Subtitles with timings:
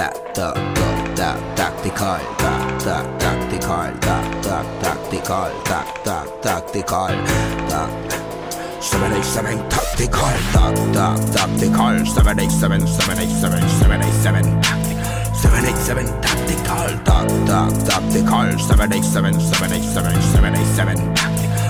[0.00, 7.12] tac, tac, tac, tac, tactical, tac, tac, tactical, tac, tac, tactical, tac, tac, tactical,
[7.68, 7.90] tac.
[8.80, 15.20] 787 tactical, tac, tac, tactical, 787, 787, 787 tactical.
[15.34, 21.60] 787 tactical, tac, tac, tactical, 787, 787, 787 tactical.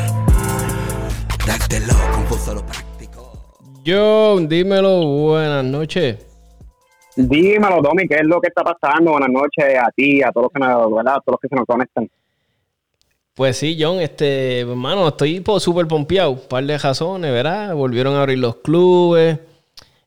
[1.47, 3.33] Dátelo, confuso lo práctico.
[3.83, 6.30] Yo, dímelo, buenas noches.
[7.17, 9.13] Dímelo, Domi, ¿qué es lo que está pasando?
[9.13, 11.15] Buenas noches a ti, a todos los que, nos, ¿verdad?
[11.17, 12.09] A todos los que se nos conectan.
[13.35, 16.33] Pues sí, John, este, hermano, estoy súper pompeado.
[16.33, 17.75] Un par de razones, ¿verdad?
[17.75, 19.39] Volvieron a abrir los clubes.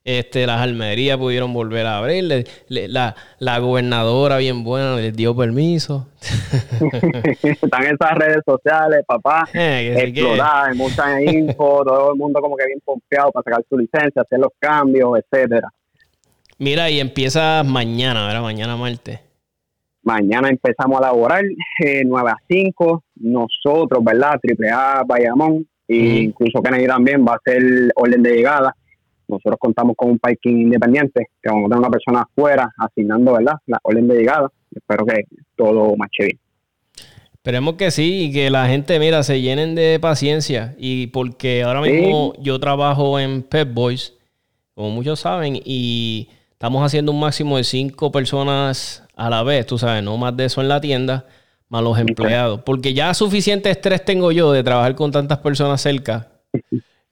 [0.06, 2.26] Este, las almerías pudieron volver a abrir.
[2.26, 6.08] Le- le- la, la gobernadora bien buena les dio permiso.
[7.44, 12.66] Están en esas redes sociales, papá, Eh, hay mucha info, todo el mundo como que
[12.66, 15.70] bien pompeado para sacar su licencia, hacer los cambios, etcétera.
[16.60, 18.42] Mira, y empieza mañana, ¿verdad?
[18.42, 19.20] Mañana martes.
[20.04, 21.44] Mañana empezamos a laborar,
[21.84, 24.38] eh, 9 a 5, nosotros, ¿verdad?
[24.42, 26.18] Triple A, Bayamón, e Ujú.
[26.18, 27.62] incluso Kennedy también va a ser
[27.96, 28.76] orden de llegada.
[29.28, 33.56] Nosotros contamos con un parking independiente, que vamos a tener una persona afuera asignando, ¿verdad?
[33.66, 34.50] La orden de llegada.
[34.76, 35.24] Espero que
[35.56, 36.40] todo marche bien.
[37.36, 40.76] Esperemos que sí y que la gente, mira, se llenen de paciencia.
[40.78, 41.92] Y porque ahora Sí.
[41.92, 44.14] mismo yo trabajo en Pep Boys,
[44.76, 46.30] como muchos saben, y
[46.64, 50.46] estamos haciendo un máximo de cinco personas a la vez, tú sabes, no más de
[50.46, 51.26] eso en la tienda,
[51.68, 52.62] más los empleados.
[52.62, 56.30] Porque ya suficiente estrés tengo yo de trabajar con tantas personas cerca,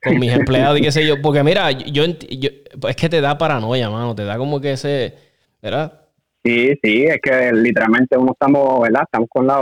[0.01, 1.21] con mis empleados y qué sé yo.
[1.21, 2.49] Porque mira, yo, yo-
[2.87, 5.15] es que te da paranoia, mano, te da como que ese,
[5.61, 5.99] ¿verdad?
[6.43, 9.03] Sí, sí, es que literalmente uno estamos, ¿verdad?
[9.03, 9.61] Estamos con, la,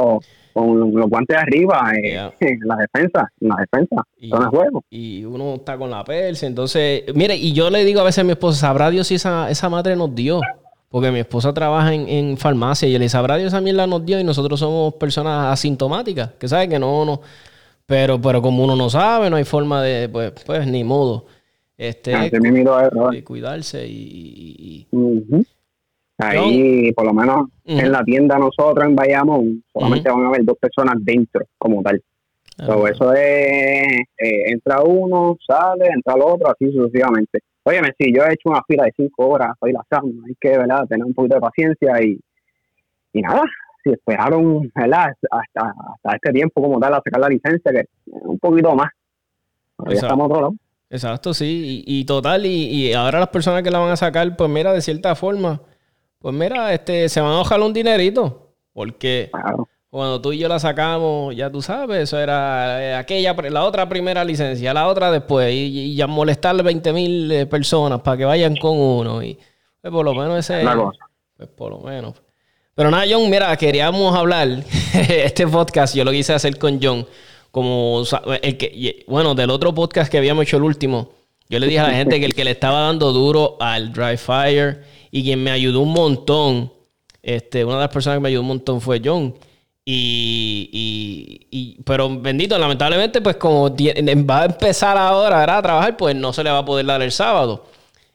[0.53, 2.33] con los guantes arriba eh, Yeah.
[2.39, 4.83] en la defensa, en la defensa, Y- son el juego.
[4.89, 6.47] y uno está con la persa.
[6.47, 9.50] Entonces, mire, y yo le digo a veces a mi esposa, sabrá Dios si esa,
[9.50, 10.39] esa madre nos dio.
[10.91, 14.19] Porque mi esposa trabaja en, en farmacia y le sabrá Dios esa mierda nos dio
[14.19, 17.22] y nosotros somos personas asintomáticas, que sabe que no, no.
[17.85, 21.25] Pero, pero como uno no sabe, no hay forma de, pues, pues ni modo.
[21.78, 22.91] Este, es, brother.
[23.11, 25.46] de cuidarse y, y- y- Ujú.
[26.19, 30.57] Ahí, por lo menos en la tienda nosotros en Bayamón, solamente van a haber dos
[30.59, 32.02] personas dentro como tal.
[32.57, 33.88] So, Ah, eso es,
[34.18, 37.40] eh, entra uno, sale, entra el otro, así sucesivamente.
[37.63, 40.85] Óyeme, sí, yo he hecho una fila de cinco horas, soy la hay que, ¿verdad?,
[40.90, 42.19] tener un poquito de paciencia y,
[43.13, 43.44] y nada,
[43.81, 48.40] si esperaron, ¿verdad?, hasta, hasta este tiempo como tal a sacar la licencia, que un
[48.40, 48.90] poquito más.
[49.78, 50.53] Pero ya estamos a otro lado.
[50.90, 51.84] Exacto, sí.
[51.88, 54.74] Y, y total, y, y ahora las personas que la van a sacar, pues mira,
[54.74, 55.62] de cierta forma,
[56.19, 58.46] pues mira, este, se van a ojalá un dinerito.
[58.74, 59.68] Porque Claro.
[59.90, 63.90] cuando tú y yo la sacamos, ya tú sabes, eso era eh, aquella, la otra
[63.90, 68.25] primera licencia, la otra después, y, y ya molestarle 20 mil eh, personas para que
[68.25, 69.22] vayan con uno.
[69.24, 69.38] Y
[69.81, 70.63] pues, por lo menos ese.
[70.63, 71.00] La cosa.
[71.35, 72.13] Pues por lo menos.
[72.75, 74.47] Pero nada, John, mira, queríamos hablar.
[74.94, 77.06] este podcast yo lo quise hacer con John.
[77.52, 78.03] Como
[78.41, 81.09] el que, bueno, del otro podcast que habíamos hecho el último.
[81.50, 84.18] Yo le dije a la gente que el que le estaba dando duro al Dry
[84.18, 86.72] Fire y quien me ayudó un montón,
[87.22, 89.36] este, una de las personas que me ayudó un montón fue John.
[89.86, 95.58] Y, y- y- pero bendito, lamentablemente, pues como va a empezar ahora ¿verdad?
[95.58, 97.66] a trabajar, pues no se le va a poder dar el sábado.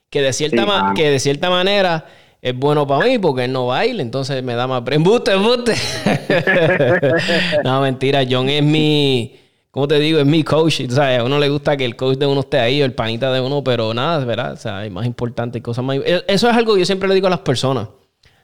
[0.09, 2.06] Que de cierta, Sí, ma- que de cierta manera
[2.41, 4.82] es bueno para mí porque él no baila, entonces me da más...
[4.88, 5.75] ¡Embuste, embuste!
[7.65, 9.34] no, mentira, John es mi...
[9.74, 10.20] ¿Cómo te digo?
[10.20, 10.82] Es mi coach.
[10.88, 13.32] sabes, a uno le gusta que el coach de uno esté ahí, o el panita
[13.32, 14.52] de uno, pero nada, ¿verdad?
[14.52, 15.96] O sea, hay más importante, cosas más...
[15.96, 17.88] e- Eso es algo que yo siempre le digo a las personas.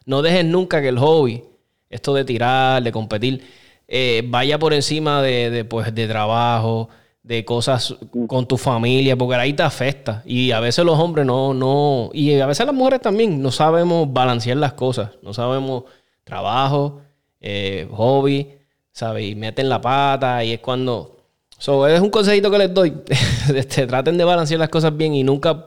[0.06, 1.44] No dejes nunca que el hobby,
[1.88, 3.44] esto de tirar, de competir,
[3.86, 6.88] eh, vaya por encima de, de, pues, de trabajo,
[7.22, 7.94] de cosas
[8.26, 10.24] con tu familia, porque ahí te afecta.
[10.26, 14.12] Y a veces los hombres no, no, y a veces las mujeres también no sabemos
[14.12, 15.10] balancear las cosas.
[15.22, 15.84] No sabemos
[16.24, 17.02] trabajo,
[17.40, 18.48] eh, hobby,
[18.90, 19.30] ¿sabes?
[19.30, 21.18] Y meten la pata y es cuando...
[21.60, 22.94] So, es un consejito que les doy.
[23.54, 25.66] este, traten de balancear las cosas bien y nunca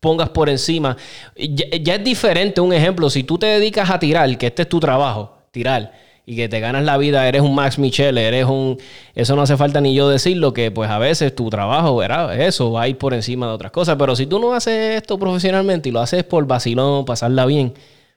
[0.00, 0.96] pongas por encima.
[1.36, 3.08] Ya, ya es diferente un ejemplo.
[3.08, 5.92] Si tú te dedicas a tirar, que este es tu trabajo, tirar,
[6.26, 8.78] y que te ganas la vida, eres un Max Michel, eres un...
[9.14, 12.40] Eso no hace falta ni yo decirlo, que pues a veces tu trabajo, ¿verdad?
[12.40, 13.94] Eso va a ir por encima de otras cosas.
[13.96, 17.74] Pero si tú no haces esto profesionalmente y lo haces por vacilón, pasarla bien,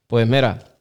[0.07, 0.74] pues mira,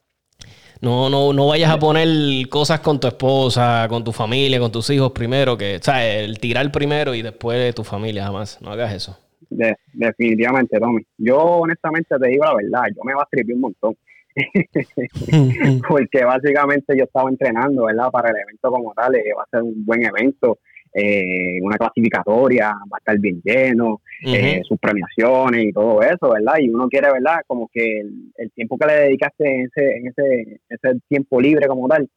[0.85, 2.07] no, no, no vayas a poner
[2.49, 6.39] cosas con tu esposa, con tu familia, con tus hijos primero, que, o sea, el
[6.39, 8.61] tirar primero y después tu familia, jamás.
[8.61, 9.19] No hagas eso.
[9.51, 11.03] De- definitivamente, Tommy.
[11.19, 13.97] Yo honestamente te digo la verdad, yo me va a un montón.
[15.89, 18.11] Porque básicamente yo estaba entrenando, ¿verdad?
[18.11, 20.59] Para el evento como tal, eh, va a ser un buen evento.
[20.95, 26.55] Eh, una clasificatoria, va a estar bien lleno, eh, sus premiaciones y todo eso, ¿verdad?
[26.61, 27.41] Y uno quiere, ¿verdad?
[27.49, 28.01] Como que
[28.37, 32.09] el, tiempo que le dedicaste en ese, en ese, ese tiempo libre como tal,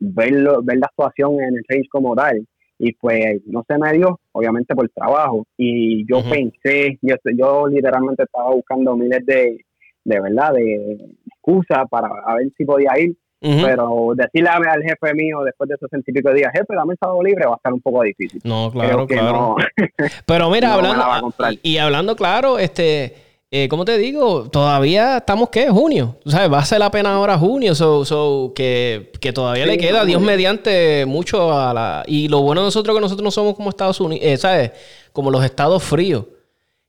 [0.00, 2.44] verlo, ver la actuación en el race como tal.
[2.76, 5.46] Y pues no se me dio, obviamente por trabajo.
[5.56, 9.64] Y yo pensé, yo, yo literalmente estaba buscando miles de,
[10.02, 15.68] de verdad, de excusas para ver si podía ir pero decirle al jefe mío después
[15.68, 18.40] de esos científicos días, jefe, dame el sábado libre, va a estar un poco difícil.
[18.44, 19.56] No, claro, claro.
[20.26, 23.14] Pero mira, hablando, y, hablando claro, este,
[23.50, 24.48] eh, ¿cómo te digo?
[24.48, 25.68] Todavía estamos, ¿qué?
[25.68, 26.16] Junio.
[26.26, 26.52] ¿Sabes?
[26.52, 31.56] Va a ser la pena ahora junio, so, que, todavía le queda, Dios mediante, mucho
[31.56, 32.02] a la...
[32.06, 34.72] Y lo bueno de nosotros que nosotros no somos como Estados Unidos, eh, ¿sabes?
[35.12, 36.24] Como los estados fríos.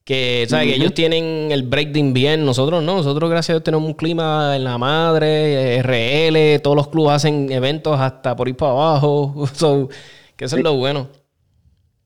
[0.06, 0.68] Que, ¿sabes?
[0.68, 3.96] que ellos tienen el break de invierno, nosotros no, nosotros gracias a Dios tenemos un
[3.96, 9.48] clima en la madre, RL, todos los clubes hacen eventos hasta por ir para abajo,
[10.38, 11.07] que eso es lo bueno.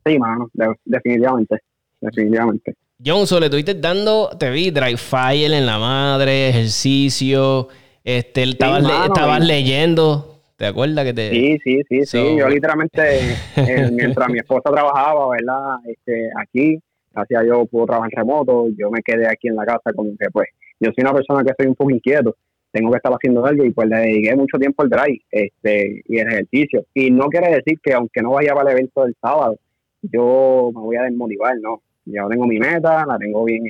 [0.06, 0.50] Sí, mano,
[0.86, 1.58] definitivamente,
[2.00, 2.74] definitivamente.
[3.06, 7.68] John, le estuviste dando, te vi, Dry Fire en la madre, ejercicio,
[8.02, 11.32] este, estabas, leyendo, ¿te acuerdas que te...?
[11.32, 15.80] Sí, sí, sí, sí, yo literalmente, eh, mientras mi esposa trabajaba, ¿verdad?
[15.86, 16.80] Este, aquí,
[17.14, 20.48] gracias yo puedo trabajar remoto, yo me quedé aquí en la casa como que pues
[20.80, 22.36] yo soy una persona que soy un poco inquieto,
[22.72, 26.20] tengo que estar haciendo algo y pues le dediqué mucho tiempo al drive este, y
[26.20, 26.86] el ejercicio.
[26.94, 29.58] Y no quiere decir que aunque no vaya para el evento del sábado,
[30.02, 31.82] yo me voy a desmotivar, no.
[32.06, 33.64] Ya tengo mi meta, la tengo bien,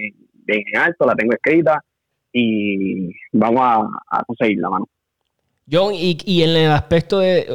[0.46, 1.84] bien en alto, la tengo escrita
[2.32, 4.88] y vamos a, a conseguirla, mano.
[5.72, 7.48] John, y, y, en el aspecto de.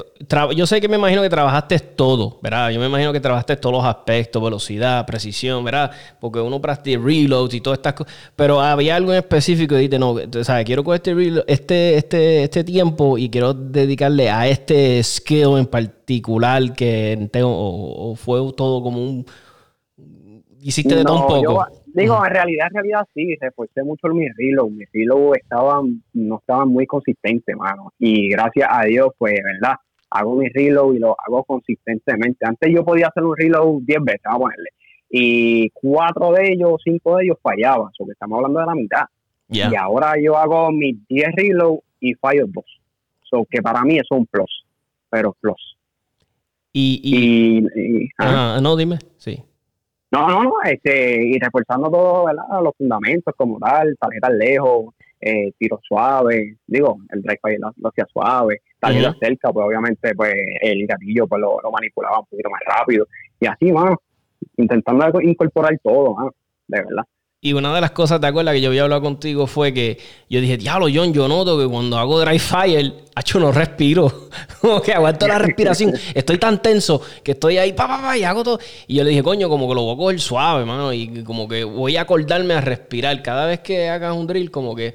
[0.55, 2.71] Yo sé que me imagino que trabajaste todo, ¿verdad?
[2.71, 5.91] Yo me imagino que trabajaste todos los aspectos, velocidad, precisión, ¿verdad?
[6.21, 8.15] Porque uno practica reloads y todas estas cosas.
[8.37, 12.65] Pero había algo en específico y dijiste, no, sea, quiero coger este, este, este, este
[12.65, 19.03] tiempo y quiero dedicarle a este skill en particular que tengo, o, fue todo como
[19.03, 19.27] un.
[20.61, 21.84] Hiciste de todo un poco.
[21.95, 24.73] Digo, en realidad, en realidad sí, reforcé mucho mis reloads.
[24.73, 27.93] Mis reloads estaban, no estaban muy consistentes, mano.
[28.01, 29.77] Y gracias a Dios, pues, ¿verdad?
[30.11, 32.45] Hago mis reloads y lo hago consistentemente.
[32.47, 34.71] Antes yo podía hacer un reload 10 veces, vamos a ponerle.
[35.09, 37.93] Y cuatro de ellos, cinco de ellos fallaban.
[37.97, 39.05] O estamos hablando de la mitad.
[39.49, 42.65] Y ahora yo hago mis 10 reloads y fallo dos.
[43.31, 44.65] So que para mí eso es un plus.
[45.11, 45.77] Pero plus.
[46.73, 49.45] Y, y, no, dime, sí.
[50.15, 52.45] No, no, no, este, y reforzando todo, ¿verdad?
[52.63, 58.07] Los fundamentos como tal, tarjetas lejos, eh, tiro suave, digo, el drive fire lo, hacía
[58.13, 63.09] suave, tarjetas cerca, pues obviamente pues el gatillo pues lo, manipulaba un poquito más rápido.
[63.41, 64.01] Y así, mano,
[64.57, 66.31] intentando incorporar todo, mano,
[66.69, 67.05] de verdad.
[67.45, 69.47] Y una de las cosas, ¿te acuerdas que yo había hablado contigo?
[69.47, 70.01] Fue que
[70.31, 74.31] yo dije, diablo, John, yo noto que cuando hago dry fire, hecho no respiro.
[74.63, 75.93] como que aguanto la respiración.
[76.15, 78.59] Estoy tan tenso que estoy ahí, pa, pa, pa, y hago todo.
[78.87, 80.91] Y yo le dije, coño, como que lo voy a coger suave, mano.
[80.95, 83.21] Y como que voy a acordarme a respirar.
[83.23, 84.95] Cada vez que hagas un drill, como que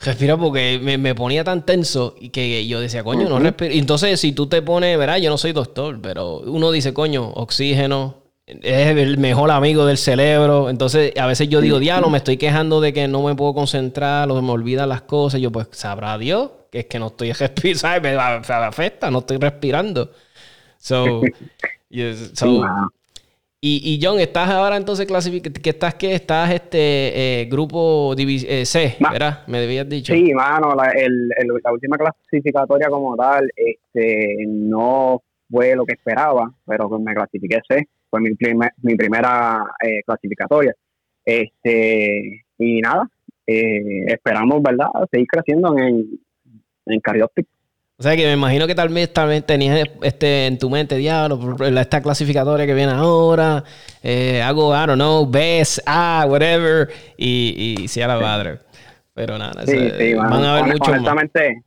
[0.00, 3.72] respira porque me, ponía tan tenso y que yo decía, coño, no respiro.
[3.72, 8.21] Entonces, si tú te pones, verás, yo no soy doctor, pero uno dice, coño, oxígeno,
[8.46, 10.70] es el mejor amigo del cerebro.
[10.70, 14.30] Entonces, a veces yo digo, diablo, me estoy quejando de que no me puedo concentrar
[14.30, 15.40] o me olvidan las cosas.
[15.40, 20.10] Yo, pues, sabrá Dios que es que no estoy respirando, me, afecta, no estoy respirando.
[20.78, 21.20] So,
[23.60, 28.96] y, John, estás ahora entonces clasificado, que estás que estás este eh, grupo eh, C,
[28.98, 29.46] ¿verdad?
[29.46, 30.14] Me debías dicho.
[30.14, 30.92] Sí, mano, la,
[31.62, 37.86] la última clasificatoria como tal, este, no fue lo que esperaba, pero me clasifiqué C
[38.12, 38.30] fue mi,
[38.82, 40.74] mi primera eh, clasificatoria.
[41.24, 43.08] Este, y nada,
[43.46, 46.04] eh, esperamos, ¿verdad?, seguir creciendo en,
[46.86, 47.46] en Carioptic.
[47.98, 51.56] O sea que me imagino que tal vez, tal tenías este, en tu mente, diablo,
[51.78, 53.64] esta clasificatoria que viene ahora,
[54.02, 58.58] eh, hago, I don't know, best, ah, whatever, y, y sea la madre.
[59.14, 61.62] Pero nada, sí, sí, van a haber muchos honestamente,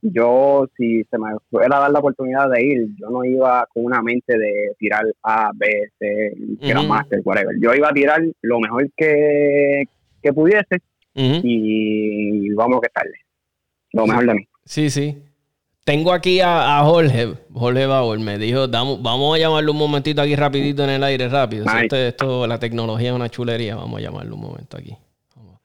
[0.00, 3.84] yo, si se me fuera a dar la oportunidad de ir, yo no iba con
[3.84, 5.66] una mente de tirar A, B,
[5.98, 7.56] C, que era Master, whatever.
[7.60, 9.84] Yo iba a tirar lo mejor que,
[10.22, 10.80] que pudiese
[11.14, 13.14] y vamos a que tarde.
[13.92, 14.48] Lo mejor de mí.
[14.64, 15.22] Sí, sí.
[15.84, 20.84] Tengo aquí a, Jorge, Jorge Bauer, me dijo, vamos a llamarlo un momentito aquí rapidito
[20.84, 21.64] en el aire, rápido.
[21.90, 24.94] esto, la tecnología es una chulería, vamos a llamarlo un momento aquí.
[25.34, 25.60] Vamos.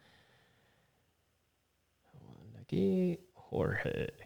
[2.62, 4.23] Aquí, Jorge.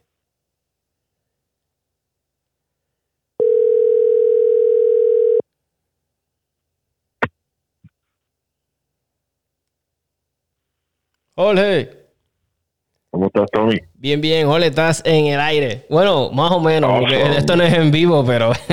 [11.37, 11.89] Jorge.
[13.11, 13.79] ¿Cómo estás, Tommy?
[13.93, 15.85] Bien, bien, Ole, estás en el aire.
[15.87, 18.53] Bueno, más o menos, porque esto no es en vivo, pero.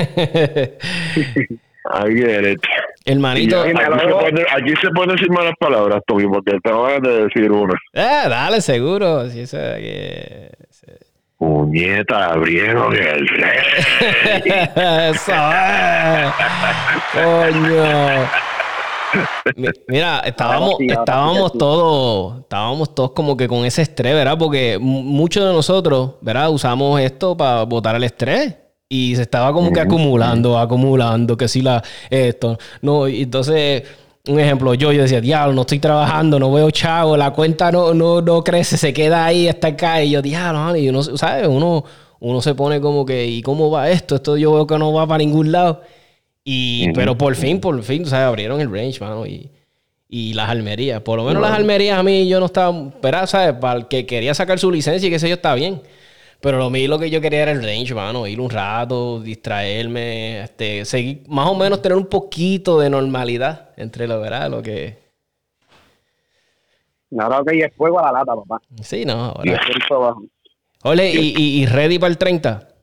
[1.91, 2.59] Ahí get
[3.05, 3.61] Hermanito.
[3.61, 7.75] Aquí, aquí, se puede decir malas palabras, Tommy, porque te voy a decir una.
[7.93, 9.29] Eh, dale, seguro.
[9.29, 10.49] Si eso, que...
[11.37, 13.59] Puñeta, abrieron el rey.
[15.11, 16.33] eso es.
[17.13, 18.54] Coño.
[19.87, 24.37] Mira, estábamos, estábamos todos, estábamos todos como que con ese estrés, ¿verdad?
[24.37, 26.49] Porque muchos de nosotros, ¿verdad?
[26.49, 28.55] Usamos esto para botar el estrés.
[28.87, 33.81] Y se estaba como que acumulando, acumulando, que si la, esto, no, y entonces,
[34.27, 37.95] un ejemplo, yo, yo decía, diablo, no estoy trabajando, no veo chavo, la cuenta no,
[37.95, 41.47] no, no crece, se queda ahí hasta acá, y yo, diablo, y uno, ¿sabes?
[41.47, 41.83] Uno,
[42.19, 44.15] uno se pone como que, ¿y cómo va esto?
[44.15, 45.81] Esto yo veo que no va para ningún lado.
[46.47, 48.27] Y, Pero por fin, por fin, ¿sabes?
[48.27, 49.49] Abrieron el range, mano, y,
[50.07, 51.01] y las almerías.
[51.01, 53.55] Por lo menos las almerías a mí yo no estaba, pero, ¿sabes?
[53.55, 55.81] Para el que quería sacar su licencia y qué sé yo, está bien.
[56.41, 60.43] Pero lo mío lo que yo quería era el range, mano, ir un rato, distraerme,
[60.43, 64.51] este, seguir, más o menos tener un poquito de normalidad entre lo, ¿verdad?
[64.51, 65.03] Lo que...
[67.17, 68.61] Ahora que es fuego a la lata, papá.
[68.83, 69.59] Sí, no, ahora.
[70.83, 72.74] Ole, ¿y, y ready para el 30?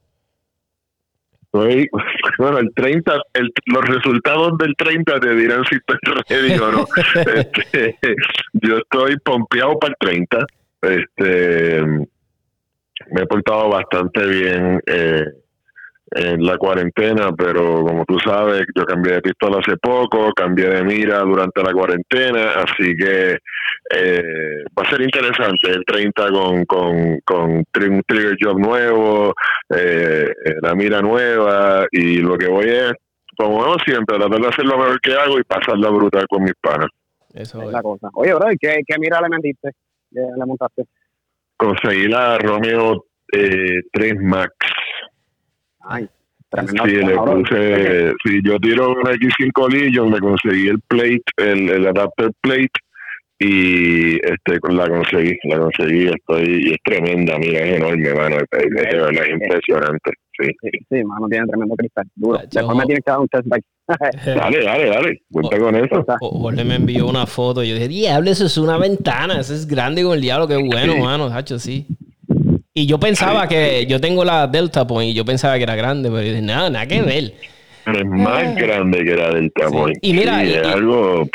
[2.39, 3.13] bueno, el 30,
[3.67, 6.87] los resultados del 30 te dirán si estoy ready o no.
[7.35, 7.99] Este,
[8.55, 10.47] yo estoy pompeado para el 30.
[10.83, 11.83] Este,
[13.11, 15.25] me he portado bastante bien eh,
[16.15, 20.85] en la cuarentena, pero como tú sabes, yo cambié de pistola hace poco, cambié de
[20.85, 23.39] mira durante la cuarentena, así que
[23.95, 29.35] eh, va a ser interesante el 30 con, con, con un trigger job nuevo,
[29.75, 30.29] eh,
[30.61, 32.93] la mira nueva, y lo que voy es,
[33.37, 36.55] como hago siempre, tratar de hacer lo mejor que hago y pasarla brutal con mis
[36.61, 36.89] panas.
[37.33, 38.09] Eso es la cosa.
[38.15, 39.71] Oye, bro, ¿qué, qué mira le metiste?
[40.11, 40.85] ¿Le montaste?
[41.57, 44.53] Conseguí la Romeo eh, 3 Max.
[45.85, 46.09] Ay,
[46.53, 51.87] Sí, le puse, si yo tiro una X5 Legion, me conseguí el plate, el, el
[51.87, 52.69] adapter plate
[53.39, 58.47] y este la conseguí, la conseguí, estoy, y es tremenda, mira, es enorme, mano, es,
[58.53, 60.49] es, impresionante, sí.
[60.91, 62.39] Sí, mano, tiene tremendo cristal, duro.
[62.39, 63.65] Después me tiene que dar un test bike.
[64.27, 66.05] dale, dale, dale, cuenta con eso.
[66.21, 69.67] Jorge me envió una foto y yo dije, diablo, eso es una ventana, eso es
[69.67, 71.87] grande con el diablo, qué bueno, mano, hacho, sí.
[72.75, 76.09] Y yo pensaba que yo tengo la Delta Point y yo pensaba que era grande,
[76.09, 77.35] pero yo dije, nada, nada que ver.
[77.85, 78.55] Es más ah.
[78.57, 79.99] grande que la Delta Point.
[80.01, 81.29] Y mira, y, algo...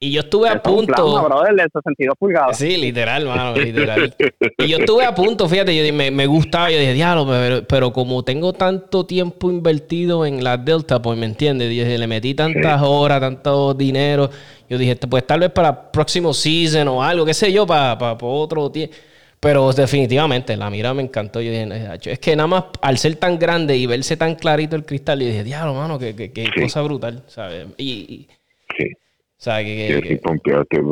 [0.00, 1.22] y yo estuve a punto.
[1.22, 2.58] brother, de 62 pulgadas.
[2.58, 4.12] Sí, literal, mano, literal.
[4.58, 7.92] y yo estuve a punto, fíjate, yo me, me gustaba, yo dije, diablo, pero, pero,
[7.92, 11.70] como tengo tanto tiempo invertido en la Delta Point, ¿me entiendes?
[11.70, 14.28] Le metí tantas horas, tanto dinero.
[14.68, 17.96] Yo dije, pues tal vez para el próximo season o algo, qué sé yo, para,
[17.96, 18.96] para otro tiempo.
[19.40, 21.40] Pero definitivamente, la mira me encantó.
[21.40, 21.66] Yo dije,
[22.04, 25.26] es que nada más al ser tan grande y verse tan clarito el cristal, yo
[25.26, 27.66] dije, diablo, mano, qué, qué, cosa brutal, ¿sabes?
[27.78, 28.28] Y,
[28.76, 28.92] sí.
[28.92, 30.20] O sea, que,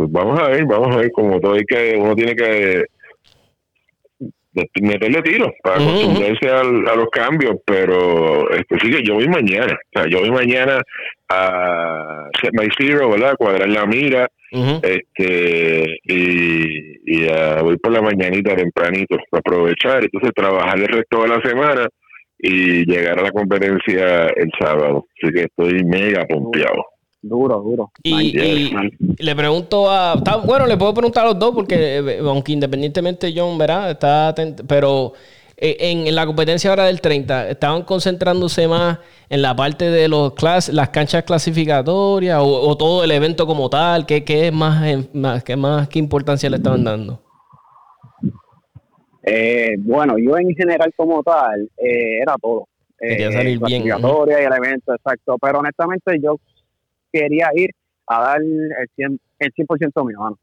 [0.09, 2.87] Vamos a ver, vamos a ver, como todo hay que, uno tiene que
[4.81, 6.62] meterle tiro para acostumbrarse a
[6.97, 10.81] los cambios, pero este, sí que yo voy mañana, o sea, yo voy mañana
[11.28, 13.37] a set my zero, ¿verdad?
[13.37, 17.26] Cuadrar la mira, este y, y
[17.62, 21.88] voy por la mañanita tempranito para aprovechar, entonces trabajar el resto de la semana
[22.38, 26.85] y llegar a la competencia el sábado, así que estoy mega pompeado.
[27.20, 27.90] Duro, duro.
[28.04, 28.70] Y,
[29.18, 30.14] le pregunto a.
[30.44, 33.90] bueno, le puedo preguntar a los dos, porque eh, aunque independientemente John, ¿verdad?
[33.90, 35.14] Está atento, pero
[35.56, 40.34] eh, en, la competencia ahora del 30, ¿estaban concentrándose más en la parte de los
[40.34, 44.06] clas las canchas clasificatorias o, todo el evento como tal?
[44.06, 44.80] ¿Qué, qué es más,
[45.12, 47.20] más, qué más, qué importancia le estaban dando?
[49.25, 52.68] Eh, bueno, yo en general como tal, era todo.
[52.96, 53.84] Quería salir bien.
[53.87, 55.37] y el evento, exacto.
[55.40, 56.38] Pero honestamente yo
[57.12, 57.70] quería ir
[58.06, 60.38] a dar el 100%, el 100 mío, mano.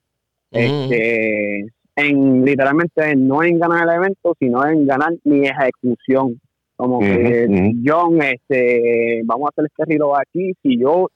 [0.51, 6.39] Este, en literalmente no en ganar el evento, sino en ganar mi ejecución.
[6.75, 10.53] Como que, John, este, vamos a hacer este rilo aquí.
[10.61, 11.09] Si yo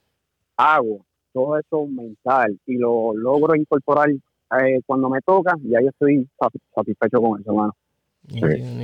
[0.55, 6.27] hago todo eso mental y lo logro incorporar eh, cuando me toca, ya yo estoy
[6.73, 7.73] satisfecho con eso, mano.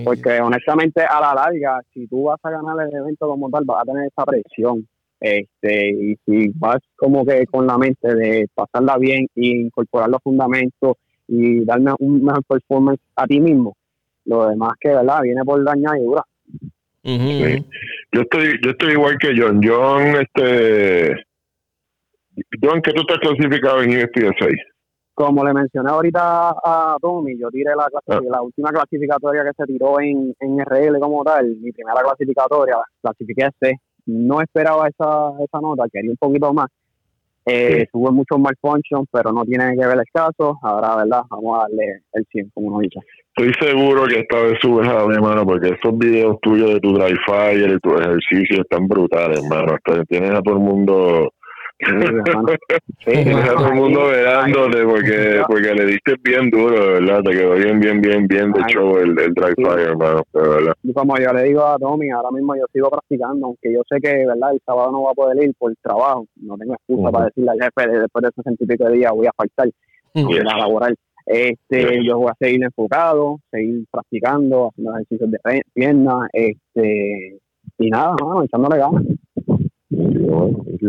[0.03, 3.81] Porque honestamente, a la larga, si tú vas a ganar el evento como tal, vas
[3.81, 4.88] a tener esa presión.
[5.19, 10.22] Este, y si vas como que con la mente de pasarla bien e incorporar los
[10.22, 13.75] fundamentos y darme un mejor performance a ti mismo,
[14.25, 16.24] lo demás que verdad viene por la añadidura.
[18.12, 19.62] Yo estoy, yo estoy igual que John.
[19.63, 21.15] John, este,
[22.62, 24.55] John, que tú estás clasificado en ISPA 6.
[25.13, 28.19] como le mencioné ahorita a Tommy, yo tiré la, Ah.
[28.29, 33.48] la última clasificatoria que se tiró en, en RL como tal, mi primera clasificatoria, clasifiqué
[33.62, 33.79] C.
[34.06, 36.68] No esperaba esa, esa nota, quería un poquito más.
[37.48, 37.90] Eh, Sí.
[37.94, 40.58] Tuve muchos malfunctions, pero no tiene que ver el caso.
[40.64, 41.22] Ahora, ¿verdad?
[41.30, 43.00] Vamos a darle el 100, como uno dice.
[43.38, 46.94] Estoy seguro que esta vez subes a mi hermano, porque esos videos tuyos de tu
[46.94, 49.78] dry fire y tu ejercicio están brutales, hermano.
[50.08, 51.34] Tienes a todo el mundo,
[51.77, 51.88] Sí.
[53.05, 57.22] Sí, a todo el mundo verándote porque, porque le diste bien duro, de verdad.
[57.24, 59.63] Te quedó bien, bien, bien, bien de show el, el dry Sí.
[59.63, 60.24] fire, hermano.
[60.84, 64.00] Y como yo le digo a Tommy, ahora mismo yo sigo practicando, aunque yo sé
[64.00, 67.12] que verdad el sábado no va a poder ir por trabajo, no tengo excusa Ujú.
[67.12, 69.70] para decirle al jefe de- después de 60 y pico de días voy a faltar,
[70.13, 70.44] voy Yes.
[70.53, 70.96] a laborar.
[71.25, 72.05] Este, Yes.
[72.08, 77.38] yo voy a seguir enfocado, seguir practicando, haciendo ejercicios de piernas, este,
[77.79, 79.03] y nada, mano, echándole ganas.
[79.89, 80.88] Sí, bueno, sí.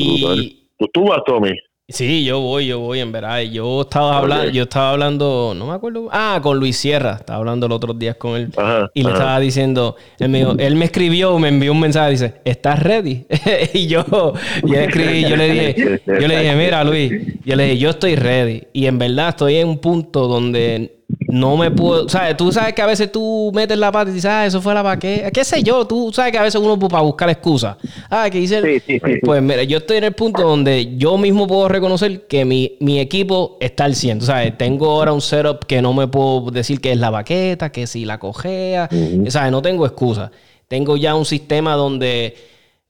[0.00, 1.50] Y Tú, tú vas, Tommy.
[1.88, 3.40] sí, yo voy, yo voy, en verdad.
[3.42, 6.08] Yo estaba hablando, yo estaba hablando, no me acuerdo.
[6.10, 7.16] Ah, con Luis Sierra.
[7.20, 8.48] Estaba hablando los otros días con él.
[8.56, 8.90] Ajá.
[8.94, 9.18] Y le ajá.
[9.18, 13.26] estaba diciendo, él me, dijo- él me escribió, me envió un mensaje, dice, ¿estás ready?
[13.74, 14.32] y yo, yo
[14.64, 17.12] le escribí, yo le dije, yo le dije, mira Luis,
[17.44, 18.62] yo le dije, yo estoy ready.
[18.72, 22.82] Y en verdad estoy en un punto donde no me puedo, sabes, tú sabes que
[22.82, 25.62] a veces tú metes la pata y dices, ah, eso fue la paqueta, qué sé
[25.62, 27.76] yo, tú sabes que a veces uno para buscar excusas.
[28.10, 31.16] Ah, que dice, Sí, sí, sí, pues mira, yo estoy en el punto donde yo
[31.18, 34.20] mismo puedo reconocer que mi, mi equipo está al 100.
[34.20, 37.72] Tú sabes, tengo ahora un setup que no me puedo decir que es la baqueta,
[37.72, 38.88] que si la cojea.
[38.90, 39.24] Ujú.
[39.26, 40.30] O sea, no tengo excusa.
[40.68, 42.34] Tengo ya un sistema donde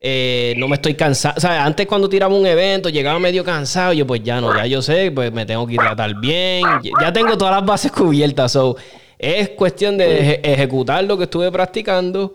[0.04, 1.34] eh, no me estoy cansado.
[1.36, 3.92] O sea, antes cuando tiraba un evento, llegaba medio cansado.
[3.92, 6.64] Yo, pues ya no, ya yo sé, pues me tengo que hidratar bien.
[7.00, 8.50] Ya tengo todas las bases cubiertas.
[8.52, 8.76] So,
[9.18, 12.34] es cuestión de eje- ejecutar lo que estuve practicando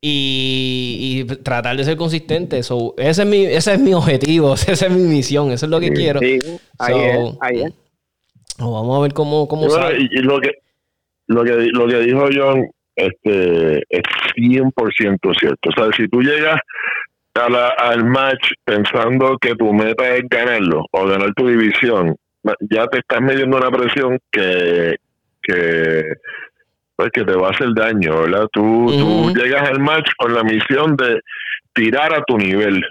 [0.00, 2.62] y, y tratar de ser consistente.
[2.62, 5.80] So, ese, es mi, ese es mi objetivo, esa es mi misión, eso es lo
[5.80, 6.20] que quiero.
[6.20, 6.38] Sí,
[6.78, 7.72] ahí So, es, ahí es.
[8.60, 9.98] oh, vamos a ver cómo, cómo bueno, sale.
[10.00, 10.50] y, y lo que
[11.26, 14.02] lo que lo que dijo John este es
[14.36, 15.68] 100% cierto.
[15.68, 16.60] O sea, si tú llegas
[17.34, 22.16] a la- al match pensando que tu meta es ganarlo o ganar tu división,
[22.70, 24.96] ya te estás midiendo una presión que
[25.42, 26.04] que
[26.96, 28.46] pues que te va a hacer daño, ¿verdad?
[28.52, 28.86] Tú,
[29.32, 31.20] tú llegas al match con la misión de
[31.72, 32.84] tirar a tu nivel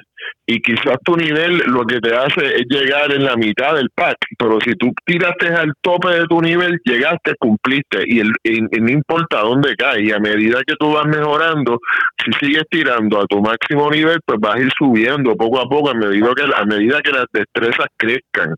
[0.51, 4.17] y quizás tu nivel lo que te hace es llegar en la mitad del pack,
[4.35, 8.81] pero si tú tiraste al tope de tu nivel, llegaste, cumpliste y, el, y- y
[8.81, 11.79] no importa dónde caes y a medida que tú vas mejorando,
[12.25, 15.91] si sigues tirando a tu máximo nivel, pues vas a ir subiendo poco a poco
[15.91, 18.55] a medida que, a medida que las destrezas crezcan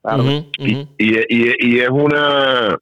[0.00, 0.22] Claro.
[0.22, 0.88] Ujú, y, ujú.
[0.98, 2.76] y, y- y es una,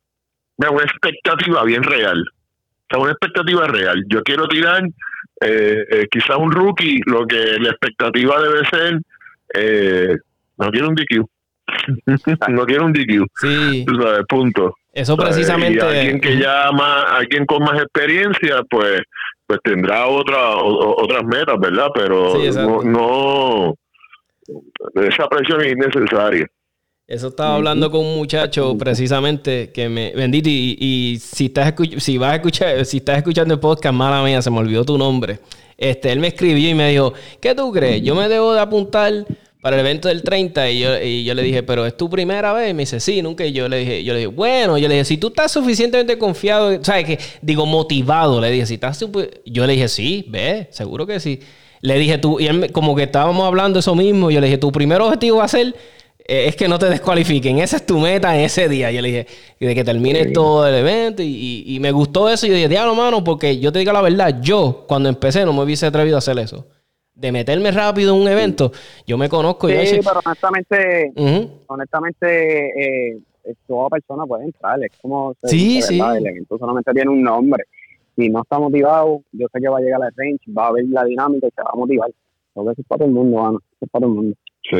[0.57, 2.23] una expectativa bien real.
[2.23, 4.05] O sea, una expectativa real.
[4.09, 4.83] Yo quiero tirar
[5.41, 9.01] eh, eh, quizás un rookie, lo que la expectativa debe ser,
[9.55, 10.17] eh,
[10.59, 11.25] no quiero un DQ.
[12.49, 13.25] no quiero un DQ.
[13.41, 14.75] Sí, Tú sabes, punto.
[14.93, 15.79] eso precisamente.
[15.79, 19.03] Y alguien que ya más, alguien con más experiencia, pues,
[19.47, 21.89] pues tendrá otra, o- o- otras metas, ¿verdad?
[21.95, 23.75] Pero Sí, no, no,
[25.03, 26.47] esa presión es innecesaria.
[27.11, 31.99] Eso estaba hablando con un muchacho precisamente que me bendito y, y si estás escuch-
[31.99, 34.97] si vas a escuchar si estás escuchando el podcast mala mía se me olvidó tu
[34.97, 35.41] nombre.
[35.77, 38.01] Este él me escribió y me dijo ¿qué tú crees?
[38.03, 39.27] yo me debo de apuntar
[39.61, 42.53] para el evento del 30 y yo, y yo le dije pero es tu primera
[42.53, 44.87] vez y me dice sí nunca y yo le dije yo le dije bueno yo
[44.87, 49.03] le dije si tú estás suficientemente confiado sabes que digo motivado le dije si estás
[49.03, 51.41] supe-" yo le dije sí ve seguro que sí
[51.81, 54.71] le dije tú y él como que estábamos hablando eso mismo yo le dije tu
[54.71, 55.75] primer objetivo va a ser
[56.31, 57.59] es que no te descualifiquen.
[57.59, 58.91] Esa es tu meta en ese día.
[58.93, 59.27] Yo le dije,
[59.59, 61.23] de que termine todo el evento.
[61.23, 61.27] Y,
[61.67, 62.47] y- y me gustó eso.
[62.47, 65.53] Y yo dije, diablo, mano, porque yo te digo la verdad, yo cuando empecé no
[65.53, 66.67] me hubiese atrevido a hacer eso.
[67.15, 68.73] De meterme rápido en un evento,
[69.07, 69.69] yo me conozco.
[69.69, 71.13] y Sí, dije, pero honestamente,
[71.67, 74.83] honestamente, eh, eh, toda persona puede entrar.
[74.83, 76.13] Es como Sí, dice, ¿verdad?
[76.15, 76.19] sí.
[76.19, 77.65] el evento solamente tiene un nombre.
[78.17, 80.85] Si no está motivado, yo sé que va a llegar al range, va a ver
[80.89, 82.11] la dinámica y se va a motivar.
[82.53, 83.59] Porque eso es para todo el mundo, mano.
[83.59, 84.37] Eso es para todo el mundo.
[84.71, 84.77] Sí,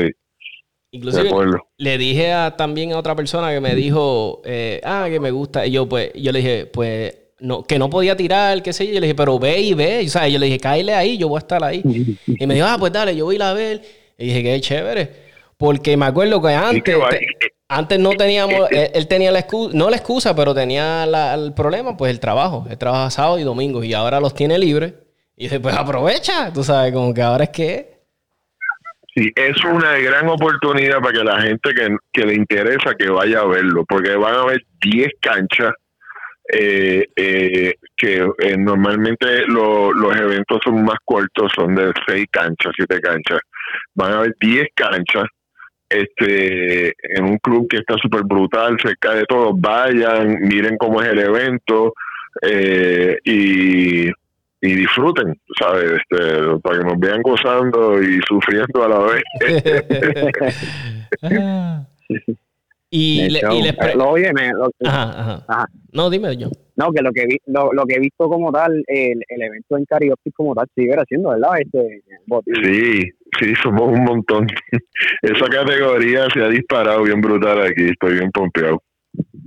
[0.91, 1.29] Inclusive
[1.77, 5.65] le dije a, también a otra persona que me dijo, eh, ah, que me gusta.
[5.65, 8.93] Y yo, pues, yo le dije, pues, no, que no podía tirar, qué sé yo.
[8.93, 10.03] Yo le dije, pero ve y ve.
[10.05, 11.81] O sea, yo le dije, cáele ahí, yo voy a estar ahí.
[12.27, 13.81] Y me dijo, ah, pues dale, yo voy a ir a ver.
[14.17, 15.11] Y dije, qué chévere.
[15.57, 17.25] Porque me acuerdo que Y antes, te-
[17.69, 21.53] antes no teníamos, él, él tenía la excusa, no la excusa, pero tenía la- el
[21.53, 22.65] problema, pues el trabajo.
[22.69, 24.93] Él trabaja sábado y domingo y ahora los tiene libres.
[25.37, 28.00] Y dije, pues aprovecha, tú sabes, como que ahora es que...
[29.13, 33.39] Sí, es una gran oportunidad para que la gente que, que le interesa que vaya
[33.41, 35.73] a verlo, porque van a haber 10 canchas
[36.53, 42.73] eh, eh, que eh, normalmente lo- los eventos son más cortos, son de 6 canchas,
[42.75, 43.39] 7 canchas.
[43.95, 45.25] Van a haber 10 canchas
[45.89, 51.09] este en un club que está súper brutal, cerca de todos, vayan, miren cómo es
[51.09, 51.93] el evento
[52.41, 54.09] eh, y,
[54.61, 55.91] y disfruten, ¿sabes?
[55.91, 59.23] Este, para que nos vean gozando y sufriendo a la vez.
[61.23, 61.85] Ah.
[62.89, 65.45] y, le- les pre- lo- oye, me- lo- Ajá, ajá.
[65.47, 65.65] Ajá.
[65.93, 66.49] No, dime yo.
[66.75, 69.77] No, que lo que vi, lo, lo que he visto como tal, el, el evento
[69.77, 71.59] en karaoke como tal sigue haciendo, ¿verdad?
[71.59, 72.01] Este?
[72.63, 73.01] Sí,
[73.39, 74.47] sí, somos un montón.
[75.21, 78.81] Esa categoría se ha disparado bien brutal aquí, estoy bien pompeado.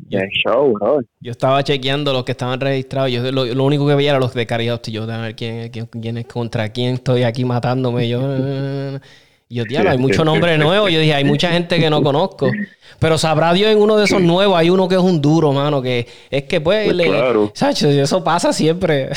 [0.09, 1.01] De show, bro.
[1.21, 3.11] Yo estaba chequeando los que estaban registrados.
[3.11, 4.91] Yo lo, lo único que veía era los de Karaoke.
[4.93, 8.09] Yo, a ver quién, quién, quién es contra quién estoy aquí matándome.
[8.09, 8.21] Yo,
[9.49, 10.89] yo diablo, hay mucho nombre nuevo.
[10.89, 12.51] Yo dije, hay mucha gente que no conozco.
[12.99, 14.57] Pero sabrá Dios en uno de esos nuevos.
[14.59, 15.81] Hay uno que es un duro, mano.
[15.81, 17.51] Que es que pues, Pues le- claro.
[17.55, 19.11] Sacho, eso pasa siempre.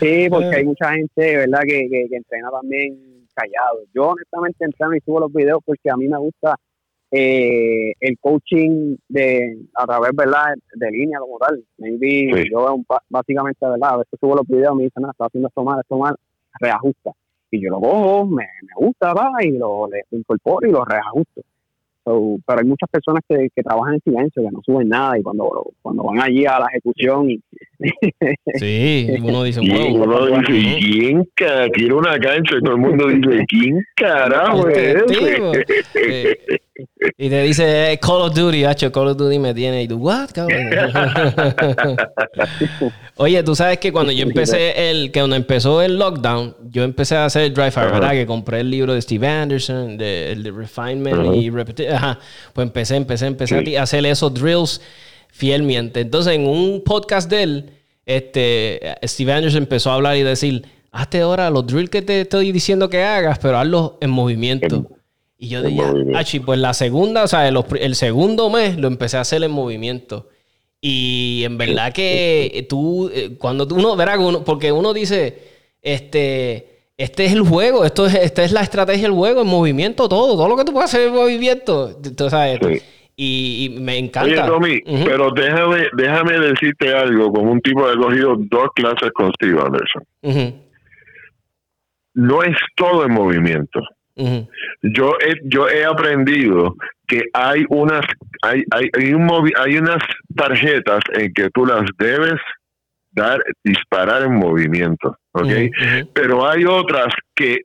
[0.00, 1.60] Sí, porque hay mucha gente, ¿verdad?
[1.62, 2.98] Que, que, que entrena también
[3.34, 3.80] callado.
[3.94, 6.56] Yo honestamente entreno y subo los videos porque a mí me gusta
[7.10, 10.54] eh, el coaching de a través, ¿verdad?
[10.74, 11.62] De línea como tal.
[11.78, 12.48] Maybe Sí.
[12.50, 13.94] yo veo un pa- básicamente, ¿verdad?
[13.94, 16.14] A veces subo los videos y me dicen, ah, está haciendo esto mal, esto mal,
[16.60, 17.12] reajusta.
[17.50, 20.84] Y yo lo cojo, me, me gusta, va, y lo, le- lo incorporo y lo
[20.84, 21.40] reajusto.
[22.04, 25.22] So, pero hay muchas personas que, que trabajan en silencio, que no suben nada y
[25.22, 27.38] cuando, cuando van allí a la ejecución y
[28.54, 30.04] sí, uno dice, Y wow.
[30.04, 30.42] uno dice.
[30.80, 31.28] ¿quién
[31.74, 32.56] tiene una cancha?
[32.56, 35.52] Y todo el mundo dice, ¿quién carajo Este es tipo.
[37.16, 39.82] y te dice eh, Call of Duty, hacho, Call of Duty me tiene.
[39.82, 40.30] Y tú, ¿what?
[40.32, 40.70] cabrón?
[43.16, 47.16] Oye, tú sabes que cuando yo empecé el, que cuando empezó el lockdown, yo empecé
[47.16, 47.98] a hacer dry fire, Ajá.
[47.98, 48.10] ¿verdad?
[48.12, 51.94] Que compré el libro de Steve Anderson, de, el de Refinement y Repetition.
[51.94, 52.18] Ajá.
[52.52, 53.76] Pues empecé, empecé, empecé Sí.
[53.76, 54.80] a hacer esos drills
[55.28, 56.00] fielmente.
[56.00, 57.70] Entonces, en un podcast de él,
[58.06, 62.52] este, Steve Anderson empezó a hablar y decir, hazte ahora los drills que te estoy
[62.52, 64.86] diciendo que hagas, pero hazlos en movimiento.
[65.40, 66.18] Y yo dije, movimiento.
[66.18, 69.50] ah, chi, pues la segunda, o sea, el segundo mes lo empecé a hacer en
[69.52, 70.28] movimiento.
[70.80, 75.38] Y en verdad que tú, eh, cuando tú, uno, verá, uno- porque uno dice,
[75.82, 80.08] este, este es el juego, esto es, esta es la estrategia del juego, en movimiento
[80.08, 81.96] todo, todo lo que tú puedes hacer en movimiento.
[82.16, 82.82] Tú sabes, Sí.
[83.16, 84.50] y, y me Oye, encanta.
[84.84, 89.58] Pero déjame, déjame decirte algo, como un tipo que ha cogido dos clases con Steve
[89.60, 90.02] Anderson.
[92.14, 93.80] No es todo en movimiento.
[94.82, 96.74] Yo he, yo he aprendido
[97.06, 98.04] que hay unas
[98.42, 99.98] hay, hay, hay, un movi- hay unas
[100.36, 102.40] tarjetas en que tú las debes
[103.12, 105.44] dar disparar en movimiento, ¿ok?
[105.44, 105.52] ujú,
[106.00, 106.10] ujú.
[106.14, 107.62] Pero hay otras que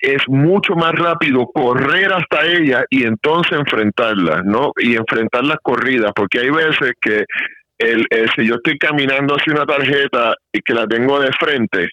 [0.00, 4.72] es mucho más rápido correr hasta ella y entonces enfrentarlas, ¿no?
[4.76, 7.24] Y enfrentar las corridas, porque hay veces que
[7.78, 11.88] el, el- si yo estoy caminando hacia una tarjeta y que la tengo de frente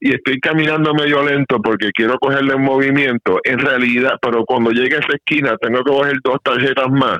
[0.00, 4.96] y estoy caminando medio lento porque quiero cogerla en movimiento, en realidad, pero cuando llegue
[4.96, 7.18] a esa esquina tengo que coger dos tarjetas más.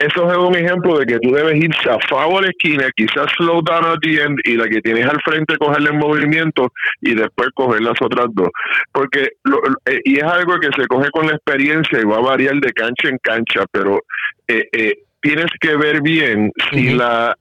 [0.00, 3.62] Eso es un ejemplo de que tú debes ir zafado a la esquina, quizás slow
[3.62, 7.50] down at the end y la que tienes al frente cogerla en movimiento y después
[7.54, 8.48] coger las otras dos.
[8.90, 12.20] Porque, lo- eh, y es algo que se coge con la experiencia y va a
[12.22, 14.00] variar de cancha en cancha, pero
[14.48, 17.36] eh, eh, tienes que ver bien si la,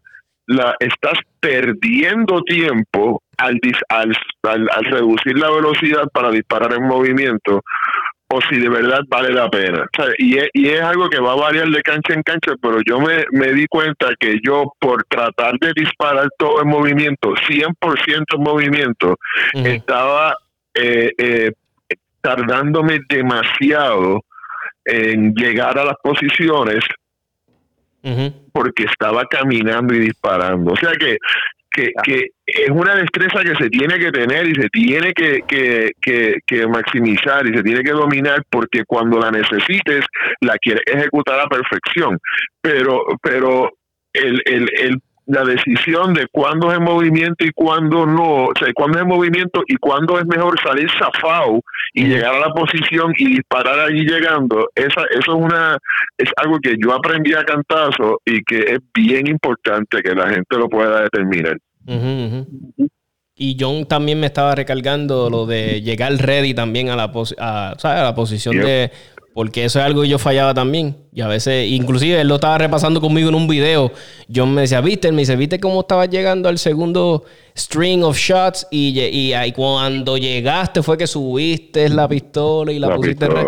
[0.55, 6.87] la estás perdiendo tiempo al, dis- al, al, al reducir la velocidad para disparar en
[6.87, 7.61] movimiento
[8.33, 9.83] o si de verdad vale la pena.
[9.83, 12.53] O sea, y, es, y es algo que va a variar de cancha en cancha,
[12.61, 17.33] pero yo me, me di cuenta que yo por tratar de disparar todo en movimiento,
[17.33, 19.17] 100% en movimiento,
[19.65, 20.35] estaba
[20.73, 21.51] eh, eh,
[22.21, 24.21] tardándome demasiado
[24.85, 26.83] en llegar a las posiciones
[28.51, 30.73] Porque estaba caminando y disparando.
[30.73, 31.17] O sea que,
[31.71, 35.91] que, que es una destreza que se tiene que tener y se tiene que, que,
[36.01, 40.05] que, que maximizar y se tiene que dominar porque cuando la necesites
[40.41, 42.17] la quieres ejecutar a perfección.
[42.61, 43.71] Pero, pero
[44.13, 48.67] el, el, el, la decisión de cuándo es en movimiento y cuándo no, o sea,
[48.73, 51.61] cuándo es en movimiento y cuándo es mejor salir zafado
[51.93, 52.09] y Ujú.
[52.13, 55.77] llegar a la posición y disparar allí llegando, esa, eso es una
[56.17, 60.57] es algo que yo aprendí a cantazo y que es bien importante que la gente
[60.57, 61.57] lo pueda determinar.
[63.35, 67.73] Y John también me estaba recargando lo de llegar ready también a la, pos- a,
[67.79, 67.99] ¿sabes?
[68.01, 68.63] a la posición Yep.
[68.65, 68.91] de...
[69.33, 70.97] Porque eso es algo que yo fallaba también.
[71.13, 73.91] Y a veces, inclusive él lo estaba repasando conmigo en un video.
[74.33, 77.23] John me decía, viste, él me dice, viste cómo estabas llegando al segundo
[77.57, 82.89] string of shots y, y ahí cuando llegaste fue que subiste la pistola y la,
[82.89, 83.41] La pusiste re-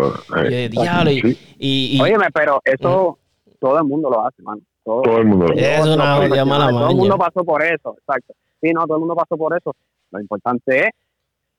[0.50, 1.38] y, eh, yo, "Diablo", y- sí.
[1.58, 3.18] y- y- Óyeme, pero eso
[3.60, 4.60] todo el mundo lo hace, mano.
[4.84, 5.46] Todo, Todo el mundo.
[5.48, 8.34] lo- Es una los jodida profesionales, mala Todo el mundo pasó por eso, exacto.
[8.62, 9.72] Sí, no, todo el mundo pasó por eso.
[10.10, 10.90] Lo importante es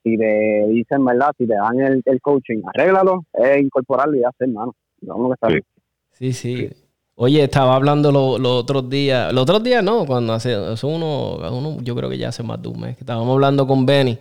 [0.06, 1.32] si te dicen, ¿verdad?
[1.36, 4.76] Si te dan el, el coaching, arréglalo, es incorporarlo y hacer, hermano.
[5.02, 5.64] Vamos a estar
[6.12, 6.32] sí.
[6.32, 6.70] sí,
[7.16, 11.96] Oye, estaba hablando los otros días, los otros días no, cuando hace, uno, uno, yo
[11.96, 14.18] creo que ya hace más de un mes, que estábamos hablando con Benny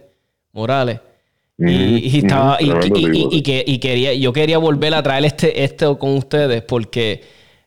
[0.53, 1.01] Morales.
[1.57, 6.63] Y, estaba y, que, y quería yo quería volver a traer este esto con ustedes
[6.63, 7.23] porque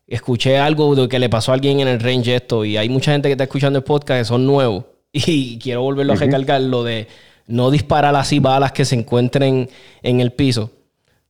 [0.05, 3.13] escuché algo de que le pasó a alguien en el range esto y hay mucha
[3.13, 6.83] gente que está escuchando el podcast que son nuevos y quiero volverlo a recargar lo
[6.83, 7.07] de
[7.47, 9.69] no disparar así balas que se encuentren
[10.03, 10.71] en el piso.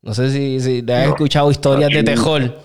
[0.01, 2.55] No sé si, si has escuchado historias de tejol.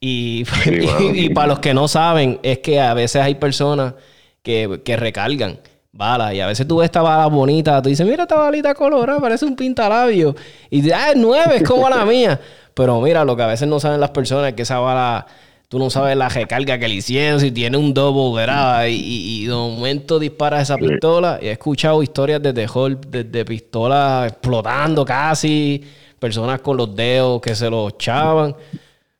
[0.00, 0.44] Y,
[1.14, 3.94] y, para los que no saben, es que a veces hay personas
[4.42, 5.58] que, que recargan
[5.92, 6.34] balas.
[6.34, 9.44] Y a veces tú ves esta bala bonita, tú dices, mira esta balita colorada, parece
[9.44, 10.34] un pintalabio.
[10.70, 12.40] Y dices, ah, es nueve, es como la mía.
[12.74, 15.26] Pero mira, lo que a veces no saben las personas es que esa bala
[15.68, 18.86] tú no sabes la recarga que le hicieron, si tiene un double, ¿verdad?
[18.88, 21.38] Y, de momento disparas esa pistola.
[21.42, 25.84] Y he escuchado historias de terror, de, de pistolas explotando casi,
[26.18, 28.56] personas con los dedos que se los echaban.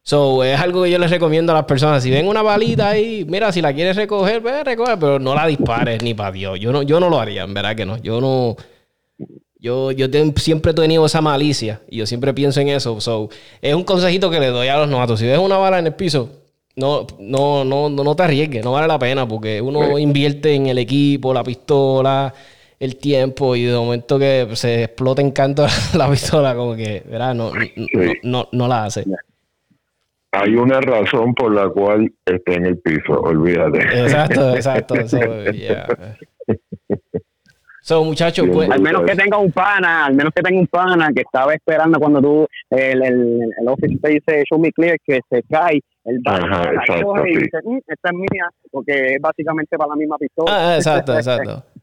[0.09, 2.03] So, es algo que yo les recomiendo a las personas.
[2.03, 5.47] Si ven una balita ahí, mira, si la quieres recoger, ve, recoger, pero no la
[5.47, 6.59] dispares ni para Dios.
[6.59, 7.99] Yo no, yo no lo haría, en verdad que no.
[7.99, 8.57] Yo no.
[9.61, 13.01] Yo, yo siempre he tenido esa malicia y yo siempre pienso en eso.
[13.01, 13.29] So,
[13.61, 15.19] es un consejito que le doy a los novatos.
[15.19, 16.31] Si ves una bala en el piso,
[16.77, 20.79] no, no, no, no te arriesgues, no vale la pena porque uno invierte en el
[20.79, 22.33] equipo, la pistola,
[22.79, 25.67] el tiempo y de momento que se explota en canto
[25.97, 27.35] la pistola, como que, ¿verdad?
[27.35, 27.51] No,
[28.23, 29.05] no, no, la hace.
[30.31, 33.81] Hay una razón por la cual está en el piso, olvídate.
[33.81, 35.09] Exacto, exacto.
[35.09, 35.19] So,
[37.97, 41.23] muchachos, pues, al menos que tenga un pana, al menos que tenga un pana que
[41.23, 45.43] estaba esperando cuando tú, el, el, el office te dice show me clear, que se
[45.45, 49.97] cae, el Ajá, exacto, y dice, mm, esta es mía, porque es básicamente para la
[49.97, 50.51] misma pistola.
[50.51, 51.65] Ah, exacto, exacto.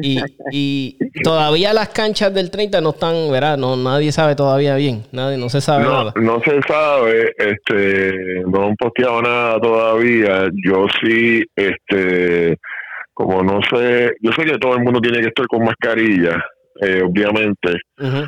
[0.00, 0.20] Y,
[0.52, 3.58] y todavía las canchas del 30 no están, ¿verdad?
[3.58, 6.12] No, nadie sabe todavía bien, nadie, no se sabe no, nada.
[6.14, 10.48] No se sabe, este, no han posteado nada todavía.
[10.64, 12.56] Yo sí, este,
[13.18, 16.40] como no sé, yo sé que todo el mundo tiene que estar con mascarilla,
[16.80, 17.80] eh, obviamente,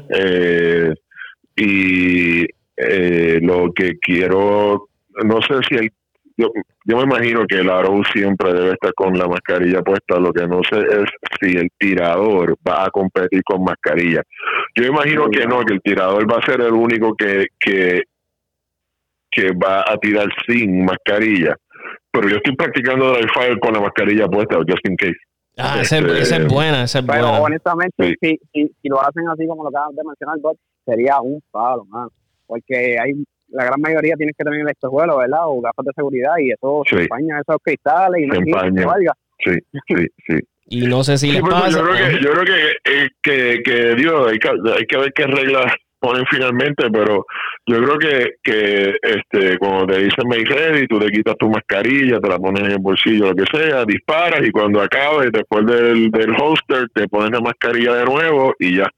[0.09, 0.92] eh,
[1.55, 2.42] y
[2.76, 4.88] eh, lo que quiero,
[5.24, 5.92] no sé si el,
[6.37, 6.50] yo,
[6.87, 10.48] yo me imagino que el Arrow siempre debe estar con la mascarilla puesta, lo que
[10.48, 11.09] no sé es
[11.40, 14.22] si el tirador va a competir con mascarilla.
[14.74, 18.03] Yo imagino que no, que el tirador va a ser el único que, que,
[19.31, 21.55] que va a tirar sin mascarilla
[22.12, 25.16] pero yo estoy practicando dry fire con la mascarilla puesta, just in case.
[25.56, 27.40] Ah, esa, es este, buena, esa es pero buena.
[27.40, 31.42] honestamente, si, si, si, lo hacen así como lo acabas de mencionar, Bob, sería un
[31.50, 32.08] palo, man.
[32.46, 33.12] Porque hay
[33.50, 35.40] la gran mayoría tienes que tener espejuelos, ¿verdad?
[35.46, 39.12] O gafas de seguridad y eso se empaña esos cristales y no se valga.
[39.38, 39.52] Sí,
[39.88, 40.38] sí, sí.
[40.66, 41.70] Y no sé si le pasa.
[41.70, 45.12] Yo creo que, yo creo que, eh, que, que Dios, hay que, hay que ver
[45.12, 47.26] qué reglas ponen finalmente, pero
[47.66, 52.18] yo creo que, que este cuando te dicen make ready, tú te quitas tu mascarilla,
[52.18, 56.10] te la pones en el bolsillo, lo que sea, disparas y cuando acabe, después del,
[56.10, 58.88] del holster, te pones la mascarilla de nuevo y ya.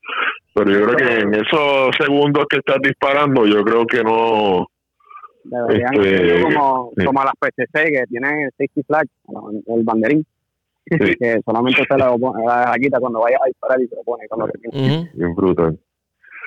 [0.54, 4.66] Pero yo creo que en esos segundos que estás disparando, yo creo que no...
[5.44, 9.06] Deberían este, como, como a las PCC que tienen el safety flag,
[9.66, 10.24] el banderín.
[11.18, 14.26] que solamente se la, la, quita cuando vaya a disparar y se lo pone.
[14.28, 15.78] Cuando Bien brutal.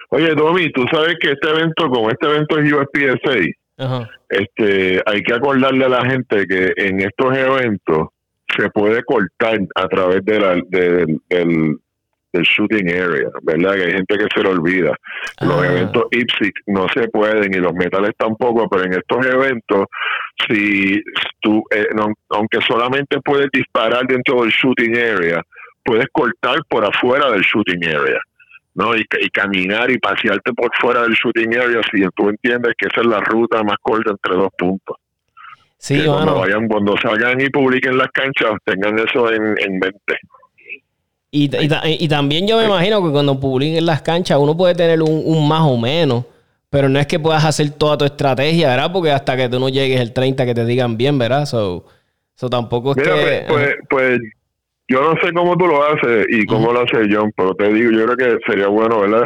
[0.09, 5.33] Oye, Domi, tú sabes que este evento, como este evento es USPSA, este, hay que
[5.33, 8.09] acordarle a la gente que en estos eventos
[8.55, 11.77] se puede cortar a través de la, del, del,
[12.43, 13.75] shooting area, ¿verdad?
[13.75, 14.93] Que hay gente que se lo olvida.
[15.41, 15.67] Los ah.
[15.67, 19.85] eventos IPSIC no se pueden y los metales tampoco, pero en estos eventos,
[20.47, 21.01] si
[21.39, 21.87] tú, eh,
[22.29, 25.41] aunque solamente puedes disparar dentro del shooting area,
[25.83, 28.19] puedes cortar por afuera del shooting area.
[28.75, 28.95] ¿No?
[28.95, 33.07] Y, caminar y pasearte por fuera del shooting area si tú entiendes que esa es
[33.07, 34.97] la ruta más corta entre dos puntos.
[35.77, 40.19] Sí, cuando vayan, cuando salgan y publiquen las canchas, tengan eso en, mente.
[41.31, 45.47] Y, y, también yo me imagino que cuando publiquen las canchas uno puede tener un,
[45.47, 46.25] más o menos,
[46.69, 48.91] pero no es que puedas hacer toda tu estrategia, ¿verdad?
[48.91, 51.43] Porque hasta que tú no llegues el 30 que te digan bien, ¿verdad?
[51.43, 51.85] Eso
[52.35, 53.03] so, tampoco es que...
[53.09, 54.19] Pues, pues, pues
[54.87, 57.91] yo no sé cómo tú lo haces y cómo lo hace John, pero te digo,
[57.91, 59.25] yo creo que sería bueno, ¿verdad?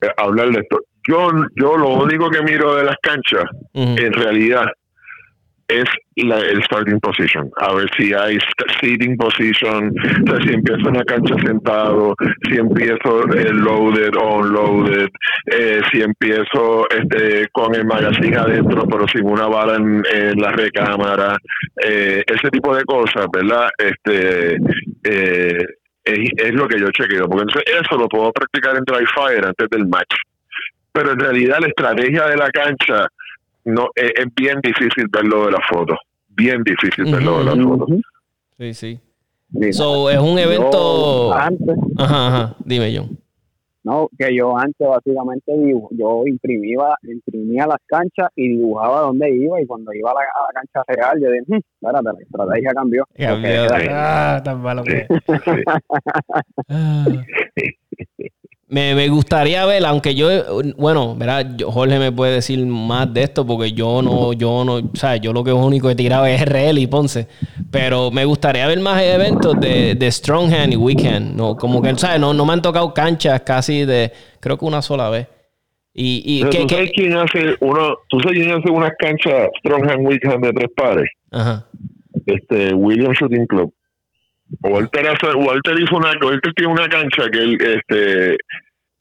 [0.00, 0.80] Eh, hablar de esto.
[1.06, 4.66] Yo, yo lo único que miro de las canchas, en realidad,
[5.80, 5.84] es
[6.16, 7.50] la, el starting position.
[7.56, 8.38] A ver si hay
[8.80, 9.92] seating position,
[10.24, 12.14] o sea, si empiezo en la cancha sentado,
[12.48, 15.08] si empiezo el loaded o unloaded,
[15.46, 20.02] eh, si empiezo este con el magazine adentro pero sin una bala en,
[20.40, 21.36] la recámara,
[21.84, 23.68] eh, ese tipo de cosas, ¿verdad?
[23.78, 24.56] Este,
[25.04, 25.64] eh,
[26.04, 29.44] es, es lo que yo chequeo, porque entonces eso lo puedo practicar en dry fire
[29.46, 30.14] antes del match.
[30.92, 33.08] Pero en realidad la estrategia de la cancha
[33.64, 35.94] no es, es bien difícil verlo de la foto,
[36.28, 37.86] bien difícil verlo de la foto.
[38.58, 39.00] Sí, sí.
[39.50, 41.30] Mira, So, es un evento...
[41.30, 42.56] yo antes, Ajá, ajá.
[42.64, 43.16] Dime, John.
[43.84, 45.52] no, que yo antes básicamente
[45.92, 50.24] yo imprimía, imprimía las canchas y dibujaba dónde iba y cuando iba a la, a
[50.52, 53.04] la cancha real yo dije, "Hmm, espérate, la estrategia cambió.
[53.16, 53.66] Cambió.
[53.90, 55.06] Ah, tan malo que es.
[55.44, 55.62] Sí.
[56.68, 57.04] Ah.
[58.66, 60.28] Me, me gustaría ver, aunque yo,
[60.78, 61.54] bueno, ¿verdad?
[61.56, 65.16] Yo- Jorge me puede decir más de esto porque yo no, yo no, o sea,
[65.16, 67.28] yo lo que único he tirado es RL y Ponce.
[67.70, 71.36] Pero me gustaría ver más eventos de, de Stronghand y Weekend.
[71.36, 72.18] No, como que, ¿sabes?
[72.18, 75.28] No, no me han tocado canchas casi de, creo que una sola vez.
[75.92, 78.92] Y, y Pero que, ¿Tú sabes que- quién hace uno, tú sabes quién hace unas
[78.98, 81.10] canchas Stronghand Weekend de tres pares?
[81.30, 81.66] ajá.
[82.26, 83.72] Este, William Shooting Club.
[84.60, 88.36] Walter, hace- Walter hizo una, Walter tiene una cancha que él, este,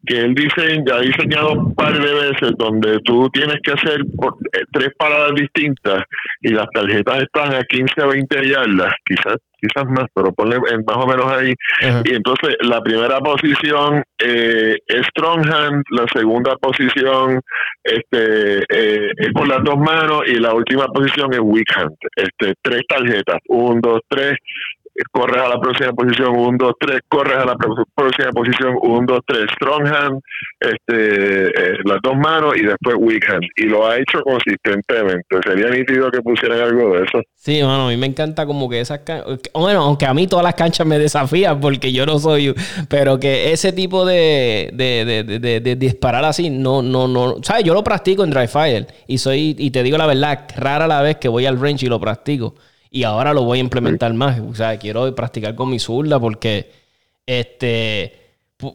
[0.06, 4.60] que él dice, ha diseñado un par de veces donde tú tienes que hacer eh,
[4.74, 6.04] tres paradas distintas
[6.42, 10.84] y las tarjetas están a 15 a 20 yardas, quizás quizás más, pero ponle en
[10.86, 11.54] más o menos ahí.
[11.82, 12.02] ajá.
[12.04, 17.40] Y entonces la primera posición eh, es Stronghand, la segunda posición
[17.82, 21.96] este eh, es con las dos manos y la última posición es Weak Hand.
[22.18, 24.36] Este, tres tarjetas, un, dos, tres,
[25.12, 29.20] corres a la próxima posición, un, dos, tres, corres a la próxima posición, un, dos,
[29.26, 30.20] tres, Strong Hand,
[30.60, 33.44] este, eh, las dos manos y después Weak Hand.
[33.58, 35.38] Y lo ha hecho consistentemente.
[35.44, 37.22] Sería nítido que pusieran algo de eso.
[37.36, 39.40] Sí, mano, a mí me encanta como que esas canchas.
[39.54, 42.54] Bueno, aunque a mí todas las canchas me desafían porque yo no soy.
[42.90, 47.36] Pero que ese tipo de, de, de- de- de disparar así, no, no, no.
[47.44, 47.64] ¿Sabes?
[47.64, 48.88] Yo lo practico en dry fire.
[49.08, 51.90] Y soy, y te digo la verdad, rara la vez que voy al range y
[51.90, 52.56] lo practico.
[52.96, 54.40] Y ahora lo voy a implementar más.
[54.40, 56.70] O sea, quiero practicar con mi zurda porque.
[57.26, 58.14] Este.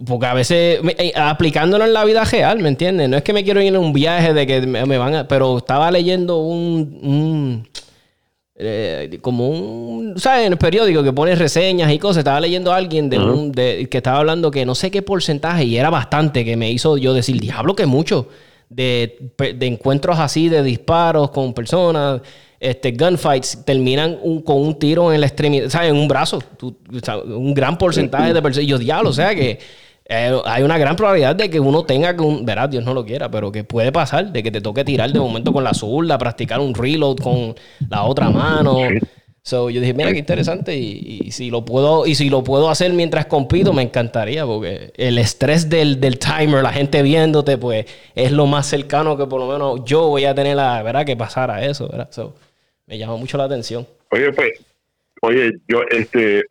[0.04, 3.08] Porque a veces, eh, aplicándolo en la vida real, ¿me entiendes?
[3.08, 5.28] No es que me quiero ir en un viaje de que me, van a.
[5.28, 7.68] Pero estaba leyendo un- un
[8.56, 10.46] eh, como un, ¿sabes?
[10.46, 12.18] En el periódico que pone reseñas y cosas.
[12.18, 15.64] Estaba leyendo a alguien de un, de, que estaba hablando que no sé qué porcentaje,
[15.64, 18.28] y era bastante, que me hizo yo decir, diablo, que mucho,
[18.68, 22.20] de, de encuentros así, de disparos con personas,
[22.60, 25.90] este, gunfights, terminan un- con un tiro en la extremidad, ¿sabes?
[25.90, 26.40] En un brazo.
[26.56, 26.76] Tú-
[27.26, 28.64] un gran porcentaje de personas.
[28.64, 29.58] Y yo, diablo, o sea que
[30.10, 33.04] eh, hay una gran probabilidad de que uno tenga que, un, verás, Dios no lo
[33.04, 36.16] quiera, pero que puede pasar, de que te toque tirar de momento con la zurda,
[36.16, 37.54] practicar un reload con
[37.90, 38.78] la otra mano.
[39.42, 42.68] So, yo dije, mira qué interesante y, y si lo puedo y si lo puedo
[42.68, 47.86] hacer mientras compito me encantaría porque el estrés del, del timer, la gente viéndote, pues
[48.14, 51.16] es lo más cercano que por lo menos yo voy a tener la verdad que
[51.16, 52.08] pasar a eso, ¿verdad?
[52.10, 52.34] So,
[52.88, 53.86] me llama mucho la atención.
[54.10, 54.50] Oye, pues,
[55.22, 56.42] oye, yo, este,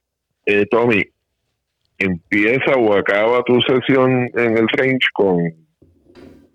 [0.46, 1.04] eh, Tommy,
[1.98, 5.40] empieza o acaba tu sesión en el range con,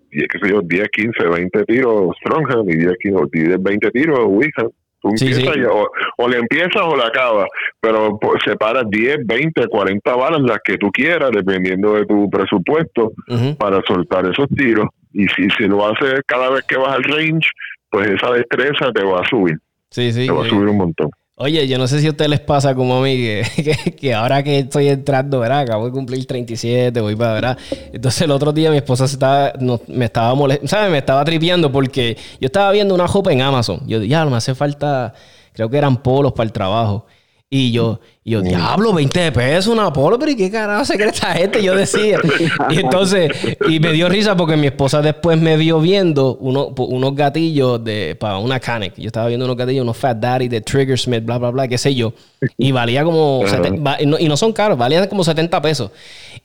[0.09, 4.69] qué sé yo, 10, 15, 20 tiros Stronghand y 10, 15, 10, 20 tiros Wickham.
[5.01, 5.59] Tú Sí, empiezas sí.
[5.59, 7.47] y- o, o le empiezas o le acabas,
[7.81, 13.11] pero pues, separas 10, 20, 40 balas, las que tú quieras, dependiendo de tu presupuesto,
[13.27, 13.57] Ujú.
[13.57, 14.85] para soltar esos tiros.
[15.11, 17.49] Y si, si lo haces cada vez que vas al range,
[17.89, 19.57] pues esa destreza te va a subir,
[19.93, 20.25] Sí, sí.
[20.25, 21.09] te va a subir un montón.
[21.35, 23.43] Oye, yo no sé si a ustedes les pasa como a mí, que,
[23.85, 25.61] que- que ahora que estoy entrando, ¿verdad?
[25.61, 27.57] Acabo de cumplir 37, voy para, ¿verdad?
[27.91, 30.91] Entonces el otro día mi esposa se estaba, no, me estaba molestando, ¿sabes?
[30.91, 33.81] Me estaba tripeando porque yo estaba viendo una ropa en Amazon.
[33.87, 35.13] Yo dije, ya, me hace falta,
[35.53, 37.07] creo que eran polos para el trabajo.
[37.49, 41.09] Y yo, y yo, diablo, 20 pesos una polo, pero ¿y qué carajo se cree
[41.09, 41.61] esta gente?
[41.61, 42.19] Yo decía.
[42.69, 43.31] Y entonces,
[43.67, 48.15] y me dio risa porque mi esposa después me vio viendo uno- unos gatillos de,
[48.19, 48.93] para una Canek.
[48.97, 51.77] Yo estaba viendo unos gatillos, unos Fat Daddy de Trigger Smith, bla, bla, bla, qué
[51.77, 52.13] sé yo.
[52.57, 53.57] Y valía como, Ajá.
[53.57, 55.91] seten- va- y no, y no son caros, valían como 70 pesos.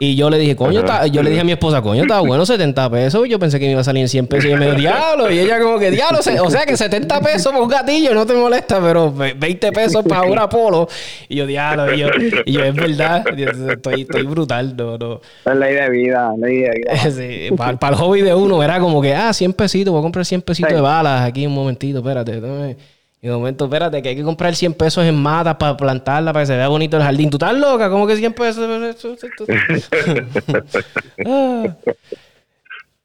[0.01, 2.89] Y yo le dije, coño, yo le dije a mi esposa, coño, está bueno 70
[2.91, 3.29] pesos.
[3.29, 4.45] Yo pensé que me iba a salir en 100 pesos.
[4.45, 5.31] Y ella me diablo.
[5.31, 8.25] Y ella como que, diablo, se- o sea que 70 pesos por un gatillo no
[8.27, 10.89] te molesta, pero ve- 20 pesos para una polo.
[11.29, 11.68] Y yo, diablo.
[11.95, 12.09] Y yo,
[12.45, 13.25] y yo, es verdad,
[13.71, 14.75] estoy, estoy brutal.
[14.77, 15.21] No, no.
[15.45, 17.11] Es ley de vida, ley de vida.
[17.11, 20.25] Sí, para, el hobby de uno era como que, ah, 100 pesitos, voy a comprar
[20.25, 20.75] 100 pesitos Sí.
[20.77, 22.41] de balas aquí un momentito, espérate.
[22.41, 22.77] dame.
[23.21, 26.45] Y de momento, espérate, que hay que comprar 100 pesos en matas para plantarla, para
[26.45, 27.31] que se vea bonito el jardín.
[27.31, 27.91] ¿Tú estás loca?
[27.91, 28.69] ¿Cómo que 100 pesos?
[31.27, 31.65] Ah.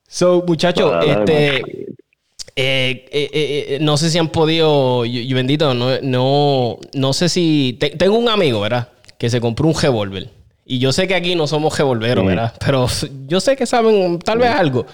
[0.08, 1.64] So, muchachos, Para este...
[2.56, 7.30] eh, eh, eh, no sé si han podido, y, y bendito, no, no, no sé
[7.30, 7.78] si...
[7.80, 8.90] te- tengo un amigo, ¿verdad?
[9.18, 10.30] Que se compró un revólver.
[10.66, 12.54] Y yo sé que aquí no somos revolveros, ¿verdad?
[12.66, 12.88] Pero
[13.28, 14.86] yo sé que saben tal vez algo.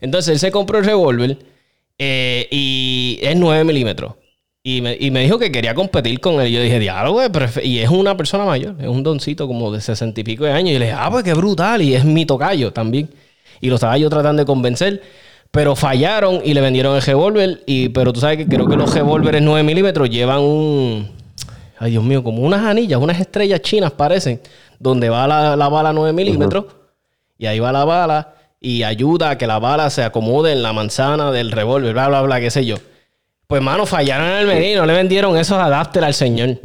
[0.00, 1.38] Entonces él se compró el revólver
[2.50, 4.14] y es 9 milímetros.
[4.62, 6.48] Y me, y me dijo que quería competir con él.
[6.48, 6.80] Y yo dije,
[7.30, 7.64] prefe-".
[7.64, 10.70] Y es una persona mayor, es un doncito como de sesenta y pico de años.
[10.74, 11.82] Y le dije, ah, pues qué brutal.
[11.82, 13.08] Y es mi tocayo también.
[13.60, 15.02] Y lo estaba yo tratando de convencer.
[15.50, 17.62] Pero fallaron y le vendieron el revólver.
[17.66, 21.10] Y, pero tú sabes que creo que los revólveres 9 milímetros llevan un.
[21.78, 24.40] Ay, Dios mío, como unas anillas, unas estrellas chinas parecen.
[24.78, 26.66] Donde va la, la bala 9 milímetros.
[27.38, 28.34] Y ahí va la bala.
[28.60, 32.22] Y ayuda a que la bala se acomode en la manzana del revólver, bla, bla,
[32.22, 32.76] bla, qué sé yo.
[33.46, 36.58] Pues, mano, fallaron en el menú y no le vendieron esos adapters al señor.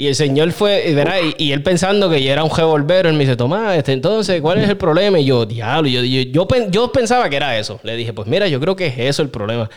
[0.00, 3.16] Y el señor fue, y, verá, y, él pensando que yo era un revolvero, él
[3.16, 5.20] me dice, Tomás, este, entonces, ¿cuál es el problema?
[5.20, 7.78] Y yo, diablo, yo, yo, yo, yo pensaba que era eso.
[7.82, 9.68] Le dije, pues mira, yo creo que es eso el problema.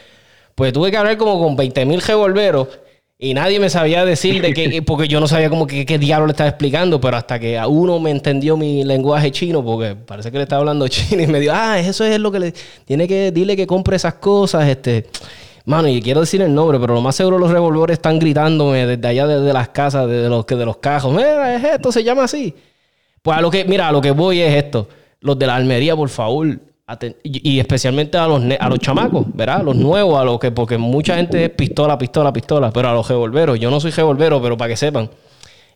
[0.55, 2.69] Pues tuve que hablar como con 20 mil revolveros
[3.19, 6.27] y nadie me sabía decir de qué, porque yo no sabía como que qué diablo
[6.27, 10.31] le estaba explicando, pero hasta que a uno me entendió mi lenguaje chino, porque parece
[10.31, 12.53] que le estaba hablando chino y me dijo, ah, eso es lo que le
[12.85, 15.05] tiene que, dile que compre esas cosas, este.
[15.65, 19.07] Mano, y quiero decir el nombre, pero lo más seguro los revolvores están gritándome desde
[19.07, 21.13] allá, desde las casas, desde los, de los cajos.
[21.13, 22.53] Mira, es esto, se llama así.
[23.21, 24.89] Pues a lo que, mira, a lo que voy es esto.
[25.21, 26.59] Los de la Almería, por favor,
[27.23, 29.63] y, especialmente a los, a los chamacos, ¿verdad?
[29.63, 33.07] Los nuevos, a los que, porque mucha gente es pistola, pistola, pistola, pero a los
[33.07, 35.09] revolveros, yo no soy revolvero, pero para que sepan,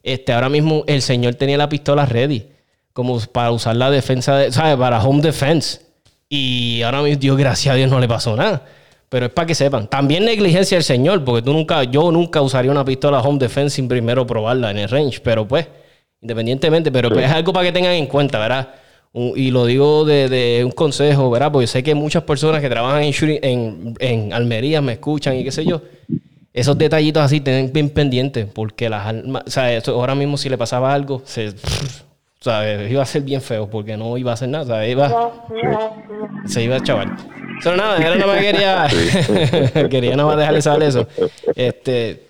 [0.03, 2.45] este, ahora mismo el señor tenía la pistola ready,
[2.91, 4.75] como para usar la defensa, de, ¿sabes?
[4.75, 5.81] Para home defense.
[6.27, 8.65] Y ahora mismo, Dios, gracias a Dios, no le pasó nada.
[9.09, 9.87] Pero es para que sepan.
[9.87, 13.87] También negligencia del señor, porque tú nunca, yo nunca usaría una pistola home defense sin
[13.87, 15.21] primero probarla en el range.
[15.23, 15.65] Pero pues,
[16.21, 18.67] independientemente, pero pues es algo para que tengan en cuenta, ¿verdad?
[19.13, 21.51] Un- y lo digo de, de un consejo, ¿verdad?
[21.53, 25.43] Porque sé que muchas personas que trabajan en, shooting- en, en Almería me escuchan y
[25.45, 25.81] qué sé yo.
[26.53, 30.49] Esos detallitos así, tienen bien pendientes, porque las armas, o sea, esto- ahora mismo si
[30.49, 31.53] le pasaba algo, se,
[32.41, 32.91] ¿sabes?
[32.91, 34.91] iba a ser bien feo, porque no iba a hacer nada, ¿sabes?
[34.91, 35.31] Iba,
[36.45, 37.15] se iba a chaval.
[37.63, 38.87] Pero nada, era nada más quería,
[39.89, 41.07] quería nada más dejarle saber eso.
[41.55, 42.21] Este,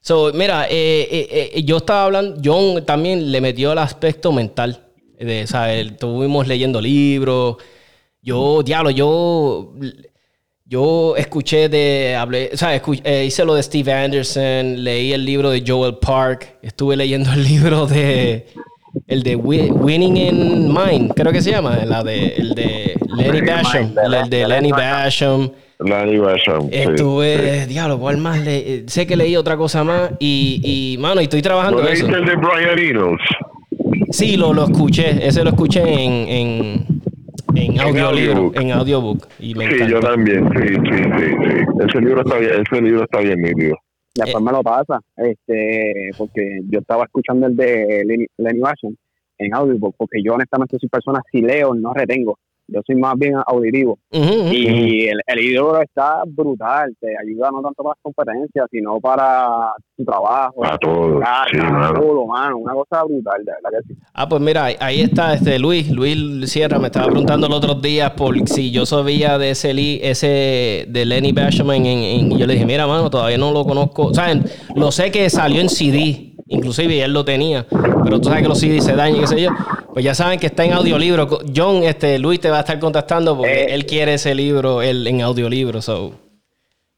[0.00, 4.82] so, mira, eh, eh, eh, yo estaba hablando, John también le metió el aspecto mental.
[5.18, 5.92] De, ¿sabes?
[5.92, 7.56] Estuvimos leyendo libros.
[8.20, 9.72] Yo, diablo, yo,
[10.66, 12.82] yo escuché de, hablé, ¿sabes?
[12.82, 17.32] Escu- eh, hice lo de Steve Anderson, leí el libro de Joel Park, estuve leyendo
[17.32, 18.46] el libro de,
[19.06, 22.85] el de Wi- Winning in Mind, creo que se llama, la de, el de
[23.16, 25.50] Lenny Basham, el de Lenny Basham.
[25.78, 26.68] Lanny Basham.
[26.70, 27.68] Estuve, sí.
[27.68, 28.40] diablo, ¿cuál más?
[28.42, 31.88] Le- eh, sé que leí otra cosa más y, y mano, y estoy trabajando ¿No
[31.88, 32.06] en eso.
[32.06, 33.22] el de Brian Reynolds?
[34.10, 36.86] Sí, lo, lo escuché, ese lo escuché en, en,
[37.54, 38.06] en audiolibro,
[38.36, 38.56] audiobook.
[38.60, 39.26] en audiobook.
[39.38, 39.92] Y me Sí, encantó.
[39.94, 40.48] yo también.
[40.54, 41.84] Sí, sí, sí, sí.
[41.88, 43.76] Ese libro está bien, ese libro está bien nítido.
[44.14, 48.94] Después me lo pasa, este, porque yo estaba escuchando el de Lenny, Lenny Basham
[49.38, 52.38] en audiobook, porque yo honestamente soy persona, si leo, no retengo.
[52.68, 53.98] Yo soy más bien auditivo.
[54.10, 59.72] Y el, el libro está brutal, te ayuda no tanto para las competencias, sino para
[59.96, 62.00] tu trabajo, Para todo, casa, sí, mano.
[62.00, 62.58] todo, mano.
[62.58, 64.00] Una cosa brutal, de verdad que sí.
[64.14, 65.90] Ah, pues mira, ahí- está este Luis.
[65.90, 69.66] Luis Sierra me estaba preguntando los otros días por si yo sabía de ese
[70.10, 73.52] ese de Lenny Basham en, en- en- y yo le dije, mira, mano, todavía no
[73.52, 74.06] lo conozco.
[74.06, 74.28] O sea,
[74.74, 77.66] lo sé que salió en CD, inclusive y él lo tenía,
[78.04, 79.50] pero tú sabes que los CD se dañan y qué sé yo.
[79.92, 81.26] Pues ya saben que está en audiolibro.
[81.54, 83.74] John, este, Luis te va a estar contactando porque Eh.
[83.74, 86.12] él quiere ese libro él, en audiolibro, so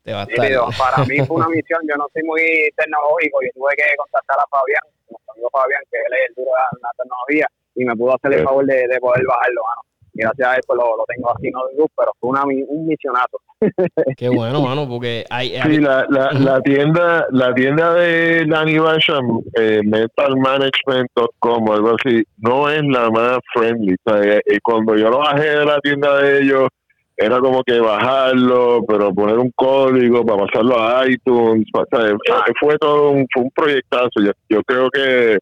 [0.03, 0.40] te va a estar.
[0.44, 0.68] Nítido.
[0.76, 2.42] Para mí fue una misión, yo no soy muy
[2.76, 6.51] tecnológico, yo tuve que contactar a Fabián, nuestro amigo Fabián, que él es el duro
[6.51, 7.46] de la tecnología,
[7.76, 9.82] y me pudo hacer el favor de, de poder bajarlo, mano.
[10.19, 13.41] Y gracias a eso lo, lo tengo así en audio, pero fue una, un misionazo.
[14.16, 18.79] Qué bueno, mano, porque hay, hay- Sí, la, la, la tienda la tienda de Lanny
[18.79, 23.95] Basham, eh, metalmanagement.com o algo así, no es la más friendly.
[23.95, 26.69] O sea, eh, eh, cuando yo lo bajé de la tienda de ellos,
[27.16, 31.66] era como que bajarlo, pero poner un código para pasarlo a iTunes.
[31.75, 34.21] o sea, fue, fue todo un, fue un proyectazo.
[34.25, 35.39] Yo, yo creo que,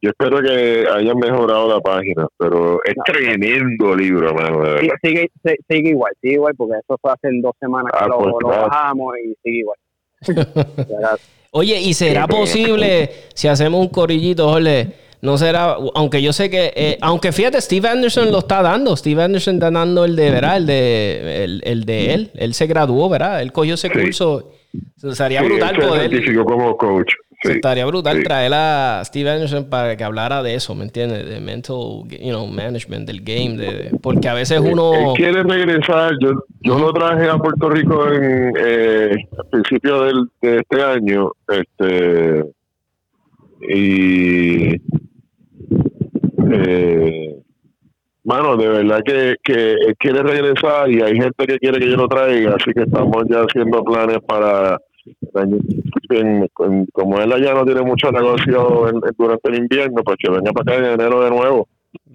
[0.00, 4.96] yo espero que hayan mejorado la página, pero es tremendo libro, mano, de Sí, verdad.
[5.02, 8.18] sigue, si- sigue igual, sigue igual, porque eso fue hace dos semanas que Ah, lo,
[8.18, 8.62] pues, lo claro.
[8.68, 9.78] bajamos y sigue igual.
[11.52, 14.88] Oye, ¿y será posible si hacemos un corillito, Jorge?
[15.22, 18.94] No será, aunque yo sé que, eh, aunque fíjate, Steve Anderson lo está dando.
[18.96, 20.58] Steve Anderson está dando el de, ¿verdad?
[20.58, 22.30] El de, el, el de él.
[22.34, 23.40] Él se graduó, ¿verdad?
[23.40, 23.94] Él cogió ese Sí.
[23.98, 24.52] curso.
[25.14, 25.88] Sería Sí, brutal él se
[26.32, 26.44] poder.
[26.44, 27.10] como coach.
[27.42, 27.52] Sí.
[27.52, 28.22] Estaría brutal sí.
[28.24, 31.28] traer a Steve Anderson para que hablara de eso, ¿me entiendes?
[31.28, 31.76] De mental,
[32.08, 34.92] you know, management del game, de, porque a veces uno...
[34.94, 36.12] Él quiere regresar.
[36.20, 41.30] Yo, yo lo traje a Puerto Rico en eh, a principios del, de este año.
[41.48, 42.44] Este
[43.68, 44.74] y
[46.52, 47.36] eh,
[48.24, 51.96] mano, de verdad que, que él quiere regresar y hay gente que quiere que yo
[51.96, 54.78] lo traiga, así que estamos ya haciendo planes para
[56.92, 60.76] como él allá no tiene mucho negocio en- durante el invierno, pues que venga para
[60.76, 61.68] acá en enero de nuevo.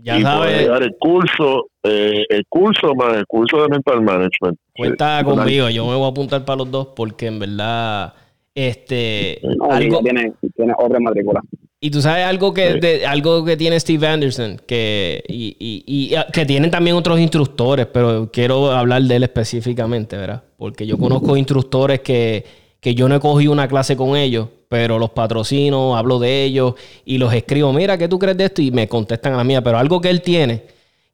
[0.03, 4.57] Ya y sabes, dar el curso, eh, el curso más el curso de mental management.
[4.75, 5.69] cuenta Eh, conmigo.
[5.69, 8.13] Yo me voy a apuntar para los dos porque en verdad,
[8.55, 11.41] este, No, algo, tiene, tiene otra matrícula.
[11.83, 12.79] Y tú sabes algo que, Sí.
[12.79, 17.19] de- algo que tiene Steve Anderson, que, y, y- y, ah, que tienen también otros
[17.19, 20.43] instructores, pero quiero hablar de él específicamente, ¿verdad?
[20.57, 22.43] Porque yo conozco instructores que,
[22.81, 26.75] que yo no he cogido una clase con ellos, pero los patrocino, hablo de ellos
[27.05, 28.61] y los escribo, mira, ¿qué tú crees de esto?
[28.61, 30.63] Y me contestan a la mía, pero algo que él tiene,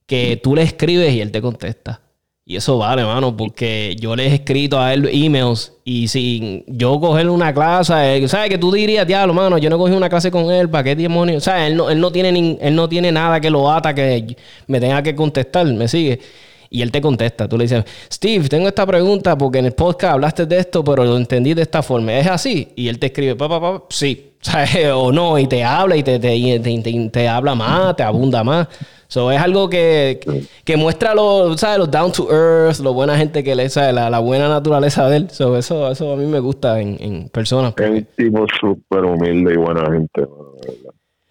[0.05, 2.01] que tú le escribes y él te contesta.
[2.49, 6.97] Y eso vale, mano, porque yo le he escrito a él emails y sin yo
[7.01, 8.49] cogerle una clase, ¿sabes?
[8.49, 11.37] Que tú dirías, diablo, mano, yo no cogí una clase con él, ¿para qué demonios?
[11.39, 13.93] O sea, él no, él no tiene nin- él no tiene nada que lo ata
[13.93, 14.37] que
[14.67, 16.21] me tenga que contestar, ¿me sigue?
[16.69, 20.13] Y él te contesta, tú le dices, Steve, tengo esta pregunta porque en el podcast
[20.13, 22.69] hablaste de esto, pero lo entendí de esta forma, ¿es así?
[22.75, 24.69] Y él te escribe, papá, papá, sí, ¿sabes?
[24.93, 28.67] o no, y te habla y te, te, te- te- habla más, te abunda más.
[29.09, 30.19] So, es algo que,
[30.65, 31.77] que muestra lo, ¿sabes?
[31.79, 35.15] Los down to earth, lo buena gente que le sabe, la, la buena naturaleza de
[35.17, 35.29] él.
[35.29, 37.73] So, eso, eso a mí me gusta en, en personas.
[37.77, 40.27] Es un tipo súper humilde y buena gente.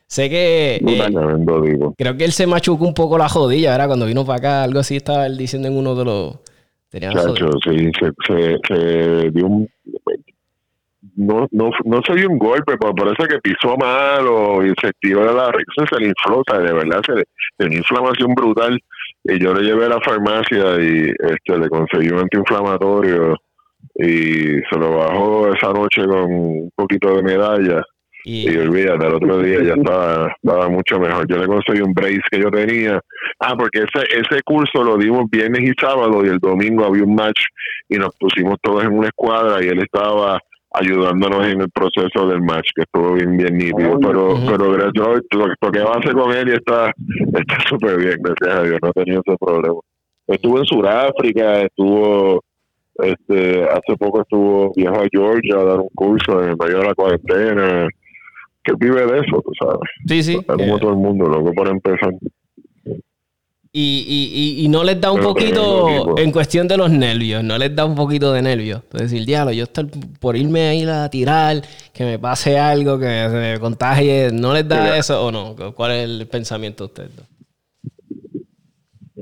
[0.06, 3.88] Sé que eh, Tremendo creo que él se machucó un poco la jodilla, ¿verdad?
[3.88, 6.38] Cuando vino para acá, algo así estaba él diciendo en uno de los.
[6.88, 9.68] Tenía Chacho, sí, se, se, se dio un...
[11.16, 15.14] No, no, no se dio un golpe, pero parece que pisó mal o se de
[15.14, 17.24] la risa, se le infló, de verdad se le
[17.56, 18.78] tenía inflamación brutal.
[19.24, 23.36] Y yo le llevé a la farmacia y este le conseguí un antiinflamatorio
[23.96, 27.82] y se lo bajó esa noche con un poquito de medalla.
[28.26, 31.26] Y, Y olvídate, al otro día ya estaba, estaba mucho mejor.
[31.28, 33.00] Yo le conseguí un brace que yo tenía.
[33.38, 37.14] Ah, porque ese, ese curso lo dimos viernes y sábado y el domingo había un
[37.14, 37.40] match
[37.88, 40.40] y nos pusimos todos en una escuadra y él estaba
[40.72, 43.98] ayudándonos en el proceso del match, que estuvo bien, bien nítido.
[44.00, 46.92] Pero, pero gracias a Dios, lo, lo que va a hacer con él y está
[47.32, 49.80] está súper bien, gracias a Dios, no ha tenido ese problema.
[50.26, 52.42] Estuvo en Sudáfrica, estuvo,
[52.96, 56.94] este, hace poco estuvo, viajó a Georgia a dar un curso en medio de la
[56.94, 57.88] cuarentena,
[58.66, 59.88] que vive de eso, tú sabes.
[60.08, 60.44] sí, sí.
[60.44, 62.12] Como eh, todo el mundo, loco, para empezar.
[63.72, 67.44] Y, y, y, y no les da un Pero poquito, en cuestión de los nervios,
[67.44, 68.82] no les da un poquito de nervios.
[68.94, 69.84] Es decir, diablo, yo estar
[70.18, 71.60] por irme a ir a tirar,
[71.92, 74.96] que me pase algo, que se me contagie, ¿no les da Mira.
[74.96, 75.54] eso o no?
[75.74, 77.10] ¿Cuál es el pensamiento de ustedes?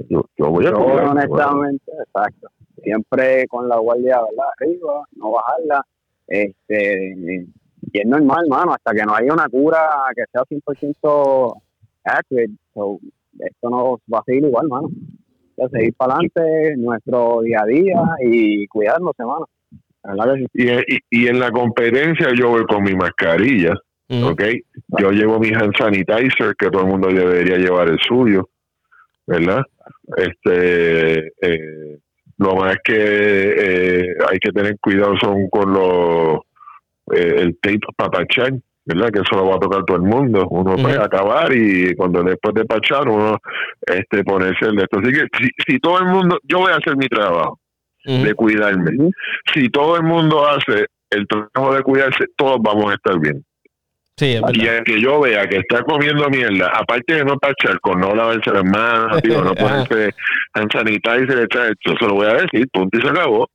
[0.09, 2.49] Yo, yo voy a Yo, honestamente, exacto.
[2.80, 4.51] Siempre con la guardia, ¿verdad?
[4.61, 5.84] Arriba, no bajarla.
[6.28, 7.47] Este,
[7.95, 9.78] y es normal, mano, hasta que no haya una cura
[10.16, 11.62] que sea 100%
[12.03, 12.51] accurate.
[12.74, 12.99] So,
[13.38, 14.88] esto nos va a seguir igual, mano.
[15.57, 19.47] Ya seguir para adelante, nuestro día a día y cuidarnos, hermano.
[20.53, 23.74] Y, y, y en la competencia yo voy con mi mascarilla,
[24.09, 24.26] Ujú.
[24.26, 24.42] ¿ok?
[24.99, 28.49] Yo llevo mi hand sanitizer, que todo el mundo debería llevar el suyo,
[29.24, 29.62] ¿verdad?
[30.16, 31.99] Este, eh,
[32.38, 36.40] lo más que eh, hay que tener cuidado son con los,
[37.12, 38.52] eh, el tape para pachar,
[38.84, 39.11] ¿verdad?
[39.11, 40.46] Que eso lo va a tocar todo el mundo.
[40.50, 43.38] Uno puede acabar y cuando después de pachar uno
[43.86, 44.98] este ponerse el de esto.
[45.00, 47.59] Así que si, si todo el mundo, yo voy a hacer mi trabajo
[48.05, 49.11] de cuidarme.
[49.52, 53.44] Si todo el mundo hace el trabajo de cuidarse, todos vamos a estar bien.
[54.16, 57.80] Sí, es Y el que yo vea que está comiendo mierda, aparte de no pachar,
[57.80, 60.14] con no lavarse las manos, tío, no ponerse
[60.52, 63.50] hand sanitizer, etcétera, yo se lo voy a decir, punto y se acabó.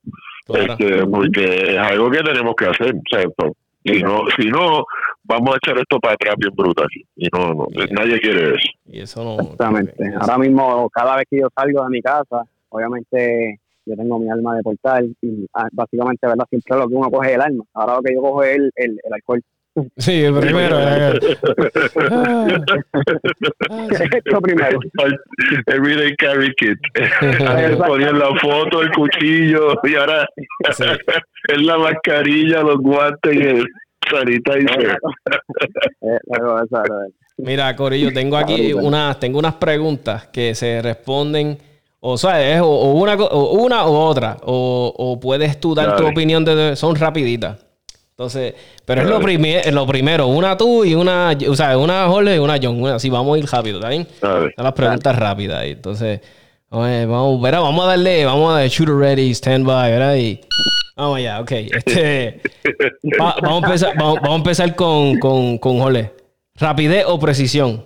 [0.58, 2.95] Este, porque es algo que tenemos que hacer.
[2.95, 3.52] o sea, pues,
[3.86, 4.84] si no, si no,
[5.24, 6.88] vamos a echar esto para atrás bien brutal.
[7.16, 8.70] Y no, no, nadie quiere eso.
[8.86, 9.39] Y eso no.
[9.41, 9.93] Exactamente.
[9.97, 14.30] eso- Ahora mismo, cada vez que yo salgo de mi casa, obviamente yo tengo mi
[14.30, 16.45] alma de portal y ah, básicamente, ¿verdad?
[16.50, 17.64] Siempre lo que uno coge es el alma.
[17.74, 19.41] Ahora lo que yo cojo es el, el, el alcohol.
[19.98, 20.78] Sí, el primero.
[20.80, 21.20] eh.
[22.12, 22.48] Ah.
[24.16, 24.80] Esto primero.
[25.68, 26.78] Everyday carry kit.
[27.88, 30.26] Ponían la foto, el cuchillo, y ahora
[30.72, 30.84] Sí.
[31.50, 33.66] es la mascarilla, los guantes y el
[34.10, 34.98] sanitizer.
[36.02, 36.18] Eh,
[37.38, 41.58] Mira, Corillo, tengo aquí unas, tengo unas preguntas que se responden,
[42.02, 45.96] o sea, es o, o una, o una o otra, o, o puedes tú dar
[45.96, 47.66] tu opinión, de, son rapiditas.
[48.20, 48.54] Entonces,
[48.84, 52.40] pero es lo, primi- lo primero, una tú y una, o sea, una Jorge y
[52.40, 54.06] una John, así vamos a ir rápido, ¿está bien?
[54.58, 55.72] Son las preguntas rápidas ahí.
[55.72, 56.20] Entonces,
[56.68, 60.16] oye, vamos, verá, vamos a darle, vamos a darle shooter ready, stand by, ¿verdad?
[60.18, 60.42] Y
[60.98, 61.52] vamos allá, ok.
[61.54, 62.42] Este,
[63.22, 66.12] va- vamos, a empezar, vamos, vamos a empezar con, con, con Jorge.
[66.56, 67.86] ¿Rapidez o precisión?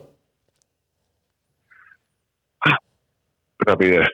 [3.59, 4.07] Rapidez.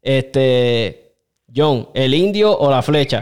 [0.00, 1.12] Este,
[1.52, 3.20] John, ¿el indio o la flecha?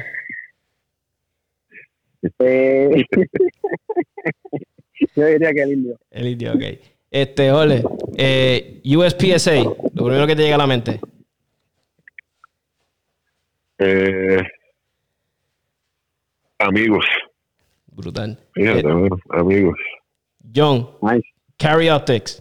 [2.40, 3.04] Eh,
[5.16, 5.98] yo diría que el indio.
[6.10, 6.62] El indio, ok.
[7.10, 7.82] Este, ole,
[8.16, 11.00] eh, USPSA, lo primero que te llega a la mente.
[13.78, 14.42] Eh,
[16.58, 17.04] amigos.
[17.86, 18.38] Brutal.
[18.52, 19.78] Fíjate, Eh, amigos.
[20.54, 21.26] John, Nice.
[21.56, 22.40] Carry Optics.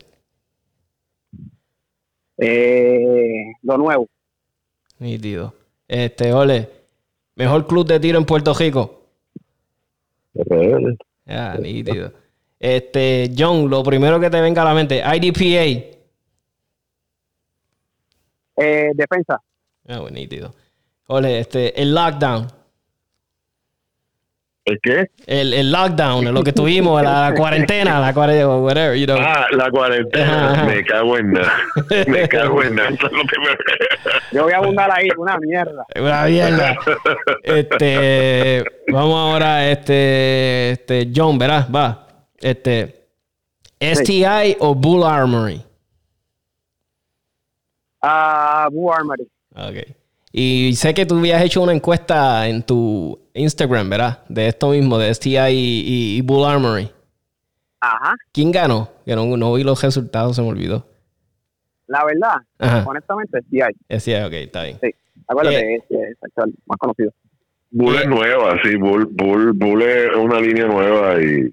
[2.38, 4.08] Eh, lo nuevo.
[5.00, 5.54] Nítido.
[5.88, 6.70] Este, ole,
[7.36, 8.97] mejor club de tiro en Puerto Rico.
[10.38, 10.98] RL.
[11.28, 12.12] Ah, nítido.
[12.60, 15.96] Este, John, lo primero que te venga a la mente, IDPA.
[18.58, 19.42] Eh, defensa.
[19.88, 20.54] Ah, bueno, nítido.
[21.08, 22.48] Ole, este, el lockdown.
[24.68, 25.10] ¿El qué?
[25.26, 29.18] El, el lockdown, lo que tuvimos, la, la cuarentena, la cuarentena, whatever, you know.
[29.18, 30.52] Ah, la cuarentena.
[30.52, 30.64] Ajá.
[30.66, 31.54] Me cago en nada.
[32.06, 32.90] Me cago en nada.
[34.34, 35.86] Yo voy a abundar ahí, una mierda.
[35.98, 36.78] Una mierda.
[37.44, 42.06] Este, vamos ahora, este, este, John, verás, va.
[42.38, 43.08] Este,
[43.80, 45.64] STI o Bull Armory.
[48.02, 49.30] Ah, Blue Armory.
[49.56, 49.97] Ok.
[50.40, 54.20] Y sé que tú habías hecho una encuesta en tu Instagram, ¿verdad?
[54.30, 56.92] De esto mismo, de STI y, y- y Bull Armory.
[57.80, 58.14] Ajá.
[58.32, 58.88] ¿Quién ganó?
[59.04, 60.86] Que no, no vi los resultados, se me olvidó.
[61.88, 62.84] La verdad, Ajá.
[62.88, 63.74] honestamente, hay.
[64.00, 64.78] STI, ok, está bien.
[64.80, 64.90] Sí.
[65.28, 67.12] Acuérdate, es, es el más conocido.
[67.72, 68.76] Bull es nueva, sí.
[68.76, 71.52] Bull, Bull, Bull es una línea nueva y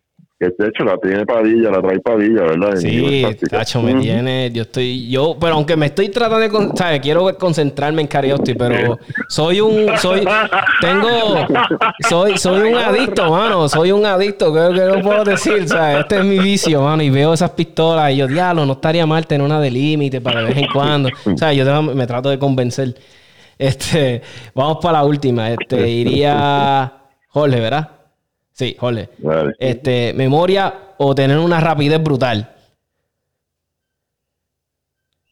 [0.57, 2.77] que de hecho la tiene Padilla, la trae Padilla, ¿verdad?
[2.77, 7.01] Sí, cacho, me tiene, yo estoy, yo, pero aunque me estoy tratando de, con- ¿sabes?
[7.01, 10.25] Quiero concentrarme en karaoke, pero soy un, soy,
[10.81, 11.47] tengo,
[12.09, 16.01] soy, soy un adicto, mano, soy un adicto, creo que no puedo decir, ¿sabes?
[16.01, 19.27] Este es mi vicio, mano, y veo esas pistolas y yo, diablo, no estaría mal
[19.27, 21.57] tener una de límite para de vez en cuando, ¿sabes?
[21.57, 22.95] Yo tengo- me trato de convencer.
[23.57, 24.21] Este,
[24.55, 26.93] vamos para la última, este, iría
[27.29, 27.89] Jorge, ¿verdad?
[28.55, 28.77] Sí.
[28.81, 29.09] Vale.
[29.59, 32.51] Este, memoria o tener una rapidez brutal.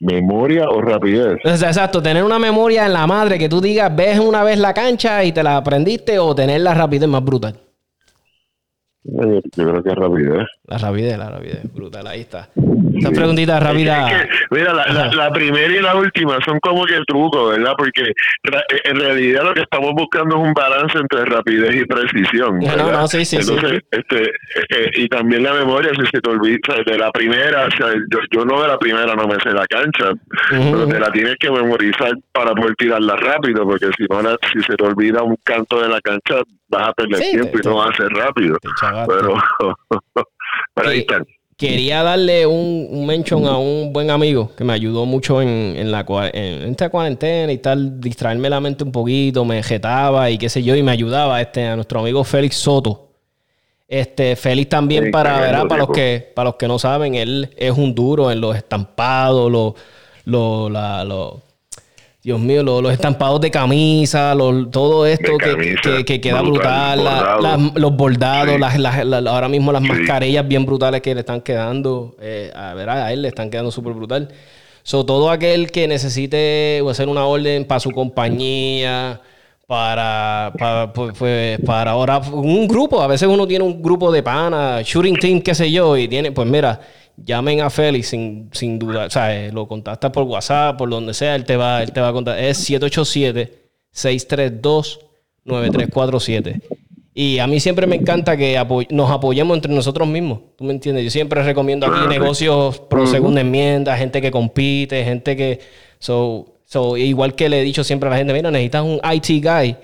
[0.01, 1.39] ¿Memoria o rapidez?
[1.45, 4.59] O sea, exacto, tener una memoria en la madre que tú digas, ves una vez
[4.59, 7.62] la cancha y te la aprendiste o tener la rapidez más brutal.
[9.05, 10.47] Yo, creo que es rapidez.
[10.67, 12.49] La rapidez, la rapidez, brutal, ahí está.
[12.97, 14.09] Esta preguntita rápida.
[14.09, 17.73] Es que, mira, la, la- la primera y la última son como que trucos, ¿verdad?
[17.77, 18.13] Porque
[18.85, 22.59] en realidad lo que estamos buscando es un balance entre rapidez y precisión.
[22.61, 22.93] No, ¿verdad?
[22.93, 23.53] no, sí, sí, sí.
[23.53, 24.31] Entonces, Este, eh,
[24.71, 28.19] eh, y también la memoria, si se te olvida, de la primera, o sea, yo,
[28.31, 30.13] yo no de la primera no me sé la cancha,
[30.51, 34.61] pero te la tienes que memorizar para poder tirarla rápido, porque si no, la- si
[34.63, 36.37] se te olvida un canto de la cancha,
[36.69, 38.57] vas a perder Sí, tiempo te- y no vas a ser rápido.
[38.59, 38.69] Te
[39.07, 39.34] Pero,
[40.74, 41.26] pero ahí están.
[41.57, 45.93] Quería darle un, un mention a un buen amigo que me ayudó mucho en, en
[45.93, 50.49] la en esta cuarentena y tal, distraerme la mente un poquito, me jetaba y qué
[50.49, 53.11] sé yo, y me ayudaba este, a nuestro amigo Félix Soto.
[53.86, 55.66] Este, Félix también Sí, para, ¿verdad?
[55.68, 59.53] para los que, para los que no saben, él es un duro en los estampados,
[59.53, 59.74] los,
[60.24, 61.34] los, la- los-
[62.23, 66.41] Dios mío, los, los estampados de camisa, los- todo esto que, camisa, que- que queda
[66.41, 68.61] brutal, la- los bordados, Sí.
[68.61, 69.89] las, las- las- ahora mismo las Sí.
[69.89, 73.73] mascarillas bien brutales que le están quedando, eh, a ver, a él le están quedando
[73.73, 74.29] súper brutal.
[74.85, 79.20] So, todo aquel que necesite hacer una orden para su compañía,
[79.66, 84.23] para, para, pues, pues, para ahora un grupo, a veces uno tiene un grupo de
[84.23, 86.81] pana, shooting team, qué sé yo, y tiene, pues mira,
[87.17, 91.15] llamen a Félix sin, sin duda, o sea, eh, lo contactas por WhatsApp, por donde
[91.15, 92.59] sea, él te va, él te va a contar, es
[95.45, 96.61] 787-632-9347.
[97.15, 100.39] Y a mí siempre me encanta que apo- nos apoyemos entre nosotros mismos.
[100.57, 101.05] ¿Tú me entiendes?
[101.05, 105.61] Yo siempre recomiendo aquí Ah, negocios pro segunda enmienda, gente que compite, gente que...
[105.99, 109.45] So, so, igual que le he dicho siempre a la gente, mira, necesitas un IT
[109.45, 109.77] guy.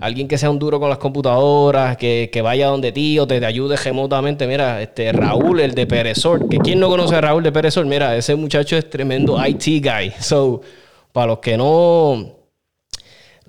[0.00, 3.40] Alguien que sea un duro con las computadoras, que, que vaya donde ti o te,
[3.40, 4.46] te ayude remotamente.
[4.46, 6.48] Mira, este Raúl, el de Perezor.
[6.48, 7.86] Que ¿Quién no conoce a Raúl de Perezor?
[7.86, 10.12] Mira, ese muchacho es tremendo IT guy.
[10.20, 10.60] So,
[11.12, 12.36] para los que no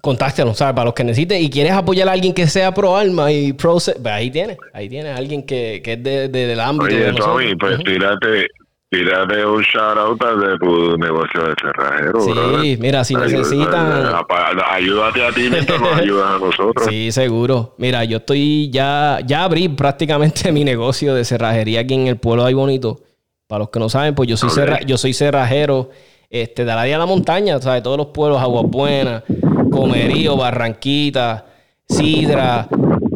[0.02, 0.74] contáctenos, ¿sabes?
[0.76, 3.74] Para los que necesiten y quieres apoyar a alguien que sea pro alma y pro...
[3.74, 7.02] pues ahí tienes, ahí tienes a alguien que, que es de, de- del ámbito de
[7.04, 7.38] Oye, nosotros.
[7.44, 8.48] Tommy, pues tírate,
[8.90, 12.22] tírate un shout out de tu negocio de cerrajero.
[12.22, 12.80] Sí, brother.
[12.80, 14.26] mira, si Ayuda- necesitan-
[14.72, 16.88] Ayúdate a ti mientras nos ayudas a nosotros.
[16.90, 17.76] Sí, seguro.
[17.78, 22.44] Mira, yo estoy ya, ya abrí prácticamente mi negocio de cerrajería aquí en el pueblo
[22.44, 23.02] de Ay Bonito.
[23.48, 24.56] Para los que no saben, pues yo soy, Ok.
[24.56, 25.90] cerra- yo soy cerrajero
[26.30, 27.82] este, de la área de la montaña, ¿sabes?
[27.84, 29.24] Todos los pueblos, Aguas Buenas,
[29.72, 31.46] Comerío, Barranquita,
[31.90, 32.70] Sidra,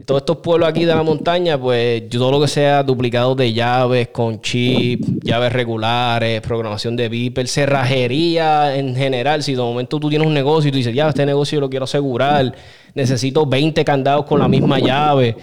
[0.05, 4.07] todos estos pueblos aquí de la montaña, pues todo lo que sea duplicado de llaves
[4.07, 9.43] con chip, llaves regulares, programación de Viper, cerrajería en general.
[9.43, 11.69] Si de momento tú tienes un negocio y tú dices, ya, este negocio yo lo
[11.69, 12.55] quiero asegurar,
[12.95, 15.37] necesito 20 candados con la misma llave.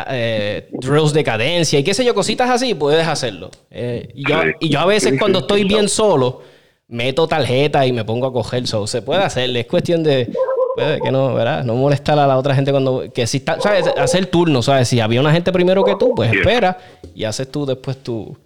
[0.10, 3.52] eh, drills de cadencia y qué sé yo, cositas así, puedes hacerlo.
[3.70, 6.42] Eh, y, yo, a veces cuando estoy bien solo,
[6.88, 10.32] meto tarjeta y me pongo a coger, so, se puede hacer, es cuestión de
[10.76, 11.64] Puede que no, ¿verdad?
[11.64, 13.12] No molestar a la otra gente cuando.
[13.14, 13.88] Que si está, ¿sabes?
[13.98, 14.88] Hacer turno, ¿sabes?
[14.88, 16.78] Si había una gente primero que tú, pues espera
[17.14, 18.38] y haces tú después tu,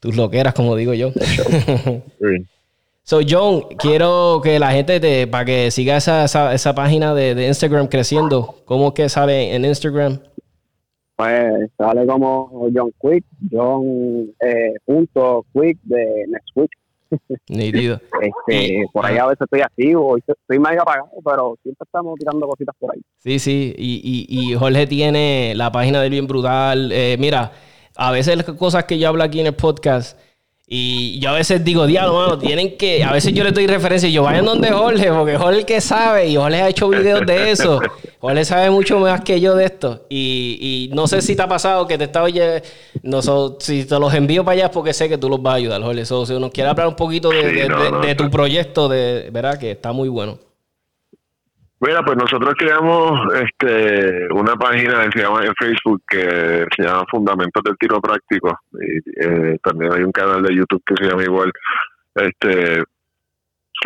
[0.00, 1.12] tus loqueras, como digo yo.
[3.02, 7.86] so, John, quiero que la gente, te, para que siga esa, esa, página de, Instagram
[7.88, 10.18] creciendo, ¿cómo que sale en Instagram?
[11.16, 16.70] Pues sale como John Quick, John eh, punto Quick de Next Week.
[17.48, 18.00] Nítido.
[18.20, 22.74] este, por ahí a veces estoy activo, estoy medio apagado, pero siempre estamos tirando cositas
[22.78, 23.00] por ahí.
[23.18, 26.90] Sí, sí, y, y, y Jorge tiene la página del Bien Brutal.
[26.92, 27.52] Eh, mira,
[27.96, 30.18] a veces las cosas que yo hablo aquí en el podcast
[30.72, 33.02] y yo a veces digo, diablo, mano, tienen que.
[33.02, 35.80] A veces yo le doy referencia y yo vayan donde Jorge, porque Jorge el que
[35.80, 37.80] sabe y Jorge ha hecho videos de eso.
[38.20, 40.06] Jorge sabe mucho más que yo de esto.
[40.08, 42.62] Y, y no sé si te ha pasado que te oye,
[43.02, 43.20] no,
[43.58, 45.82] si te los envío para allá es porque sé que tú los vas a ayudar,
[45.82, 46.04] Jorge.
[46.04, 47.68] So, si uno quiere hablar un poquito de,
[48.06, 50.38] de tu proyecto, de verdad que está muy bueno.
[51.80, 57.06] Mira, pues nosotros creamos este, una página que se llama en Facebook que se llama
[57.10, 58.58] Fundamentos del Tiro Práctico.
[58.72, 61.50] Y eh, también hay un canal de YouTube que se llama igual.
[62.14, 62.82] Este,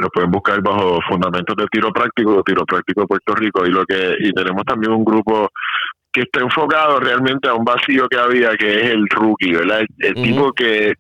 [0.00, 3.64] lo pueden buscar bajo Fundamentos del Tiro Práctico, Tiro Práctico Puerto Rico.
[3.64, 5.48] Y lo que y tenemos también un grupo
[6.14, 9.82] que está enfocado realmente a un vacío que había, que es el rookie, ¿verdad?
[9.98, 10.94] El, tipo que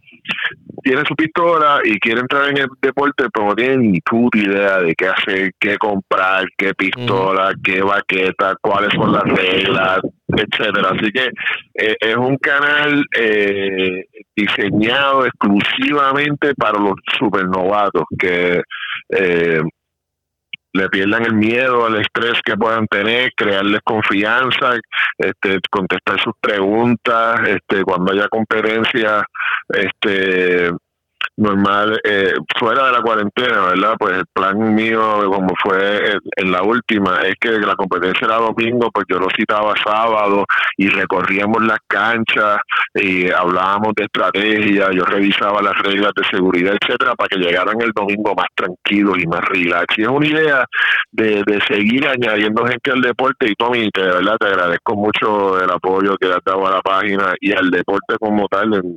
[0.84, 4.78] tiene su pistola y quiere entrar en el deporte, pero no tiene ni puta idea
[4.80, 10.90] de qué hacer, qué comprar, qué pistola, qué baqueta, cuáles son las reglas, etcétera.
[10.90, 11.30] Así que
[11.74, 14.04] eh, es un canal eh,
[14.36, 18.62] diseñado exclusivamente para los supernovatos que
[19.08, 19.62] eh,
[20.74, 24.74] le pierdan el miedo, el estrés que puedan tener, crearles confianza,
[25.16, 29.24] este, contestar sus preguntas, este, cuando haya competencia,
[29.68, 30.70] este,
[31.36, 33.94] normal eh, fuera de la cuarentena, ¿verdad?
[33.98, 38.90] Pues el plan mío, como fue en la última, es que la competencia era domingo,
[38.92, 40.44] pues yo lo citaba sábado
[40.76, 42.58] y recorríamos las canchas
[42.94, 47.92] y hablábamos de estrategia, yo revisaba las reglas de seguridad, etcétera, para que llegaran el
[47.92, 49.98] domingo más tranquilos y más relax.
[49.98, 50.64] Y es una idea
[51.12, 55.70] de, de seguir añadiendo gente al deporte y Tommy, de verdad te agradezco mucho el
[55.70, 58.94] apoyo que has dado a la página y al deporte como tal en,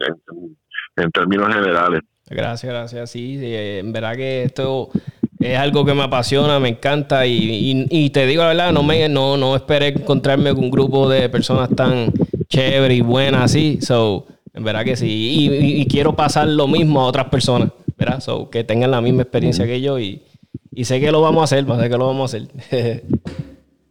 [0.98, 2.02] en términos generales.
[2.30, 3.12] Gracias, gracias.
[3.12, 4.90] Sí, eh, en verdad que esto
[5.40, 9.38] es algo que me apasiona, me encanta y, te digo la verdad, no me no,
[9.38, 12.12] no esperé encontrarme con un grupo de personas tan
[12.50, 13.80] chéveres y buenas así.
[13.82, 15.50] So, en verdad que sí.
[15.80, 18.20] Y, quiero pasar lo mismo a otras personas, ¿verdad?
[18.20, 20.24] So, que tengan la misma experiencia que yo y,
[20.84, 22.50] sé que lo vamos a hacer, sé que lo vamos a hacer.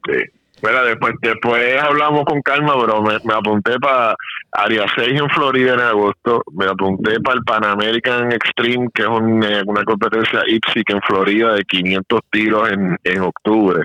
[0.07, 0.37] sí.
[0.62, 4.16] Mira, después, después hablamos con calma, pero me, apunté para
[4.57, 6.42] Área 6 en Florida en agosto.
[6.52, 11.54] Me apunté para el Pan American Extreme, que es eh, una competencia IPSIC en Florida
[11.54, 13.84] de 500 tiros en, en octubre.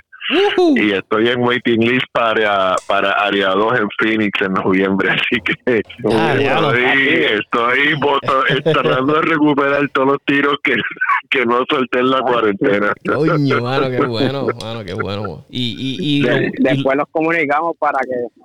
[0.75, 5.81] Y estoy en waiting list para, para Área 2 en Phoenix en noviembre, así que
[6.09, 7.95] ah, estoy,
[8.49, 10.75] estoy tratando de recuperar todos los tiros que,
[11.29, 12.93] que no solté en la cuarentena.
[13.05, 15.45] Coño, mano, qué bueno, mano, qué bueno.
[15.49, 18.43] Y, y, y, después nos comunicamos para que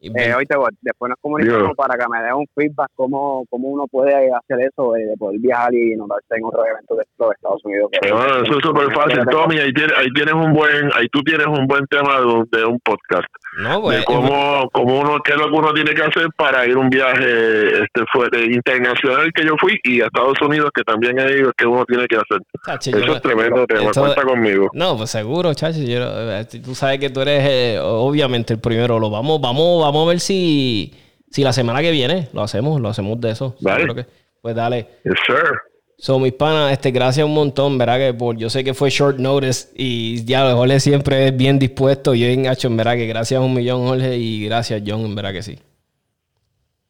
[0.00, 0.34] eh,
[0.80, 4.92] después nos comunicamos para que me dé un feedback cómo, cómo uno puede hacer eso
[4.92, 7.90] de, poder viajar y notarse en otro evento de, Estados Unidos.
[8.00, 9.58] bueno, eso es súper fácil, Tommy.
[9.58, 12.20] Ahí tienes, ahí tienes un buen, ahí tú tienes un buen tema
[12.50, 13.26] de, un podcast.
[13.56, 16.66] No, pues, de cómo, cómo uno, qué es lo que uno tiene que hacer para
[16.66, 21.18] ir un viaje este fue internacional que yo fui y a Estados Unidos que también
[21.18, 22.40] he ido que uno tiene que hacer.
[22.80, 24.68] eso es tremendo tema, cuenta conmigo.
[24.74, 25.78] No, pues seguro, chacho.
[25.80, 28.98] Eh, tú sabes que tú eres eh, obviamente el primero.
[28.98, 30.94] Lo vamos, vamos, vamos a ver si,
[31.30, 33.56] si la semana que viene lo hacemos, lo hacemos de eso.
[33.60, 34.06] Vale.
[34.40, 34.86] pues dale.
[35.04, 35.62] Yes, sir.
[36.00, 37.98] So, mis panas, este, gracias un montón, ¿verdad?
[37.98, 42.14] Que por, yo sé que fue short notice y ya Jorge siempre es bien dispuesto.
[42.14, 45.32] Yo en hecho, en verdad que gracias un millón, Jorge, y gracias, John, en verdad
[45.32, 45.58] que sí.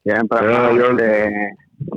[0.03, 0.39] Siempre.
[0.43, 1.33] yo, este,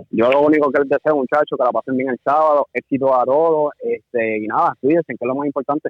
[0.10, 3.26] yo, lo único que les deseo, muchachos, que la pasen bien el sábado, éxito a
[3.26, 5.90] todos, este, y nada, cuídense, que es lo más importante.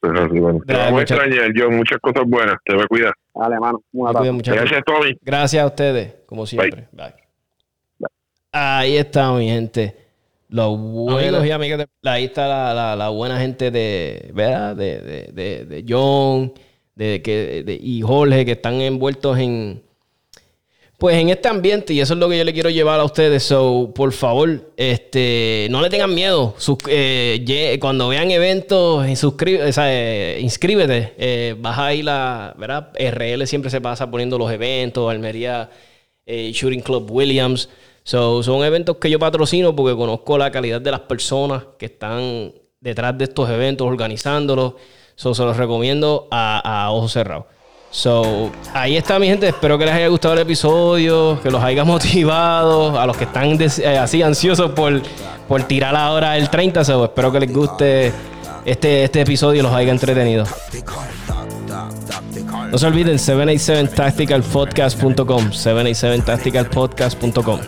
[0.00, 3.14] Te vamos a extrañar, John, muchas cosas buenas, te voy a cuidar.
[3.36, 3.80] Dale, hermano.
[3.92, 5.16] Gracias, Tommy.
[5.22, 6.88] Gracias a ustedes, como siempre.
[6.90, 7.14] Bye.
[8.50, 10.09] Ahí está, mi gente.
[10.50, 14.74] Los buenos y amigas de, ahí está la, la, la, buena gente de, ¿verdad?
[14.74, 15.00] De,
[15.32, 16.52] de, de, John
[16.96, 19.80] de, que, de, y Jorge que están envueltos en,
[20.98, 23.44] pues en este ambiente y eso es lo que yo le quiero llevar a ustedes.
[23.44, 26.54] So, por favor, este, no le tengan miedo.
[26.88, 31.14] Eh, cuando vean eventos, suscribe, eh, inscríbete.
[31.16, 32.90] Eh, baja ahí la, ¿verdad?
[32.98, 35.70] RL siempre se pasa poniendo los eventos, Almería
[36.26, 37.68] Shooting Club Williams.
[38.02, 42.52] So, son eventos que yo patrocino porque conozco la calidad de las personas que están
[42.80, 44.74] detrás de estos eventos, organizándolos.
[45.14, 47.44] So, se los recomiendo a, a ojos cerrados.
[47.90, 49.48] So, ahí está mi gente.
[49.48, 52.98] Espero que les haya gustado el episodio, que los haya motivado.
[52.98, 55.02] A los que están eh, así ansiosos por,
[55.48, 58.12] por tirar ahora el 30, so, espero que les guste
[58.64, 60.44] este, este episodio y los haya entretenido.
[62.70, 67.60] No se olviden 787tacticalpodcast.com 787tacticalpodcast.com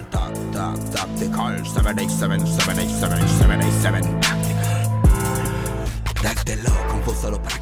[6.22, 7.62] 787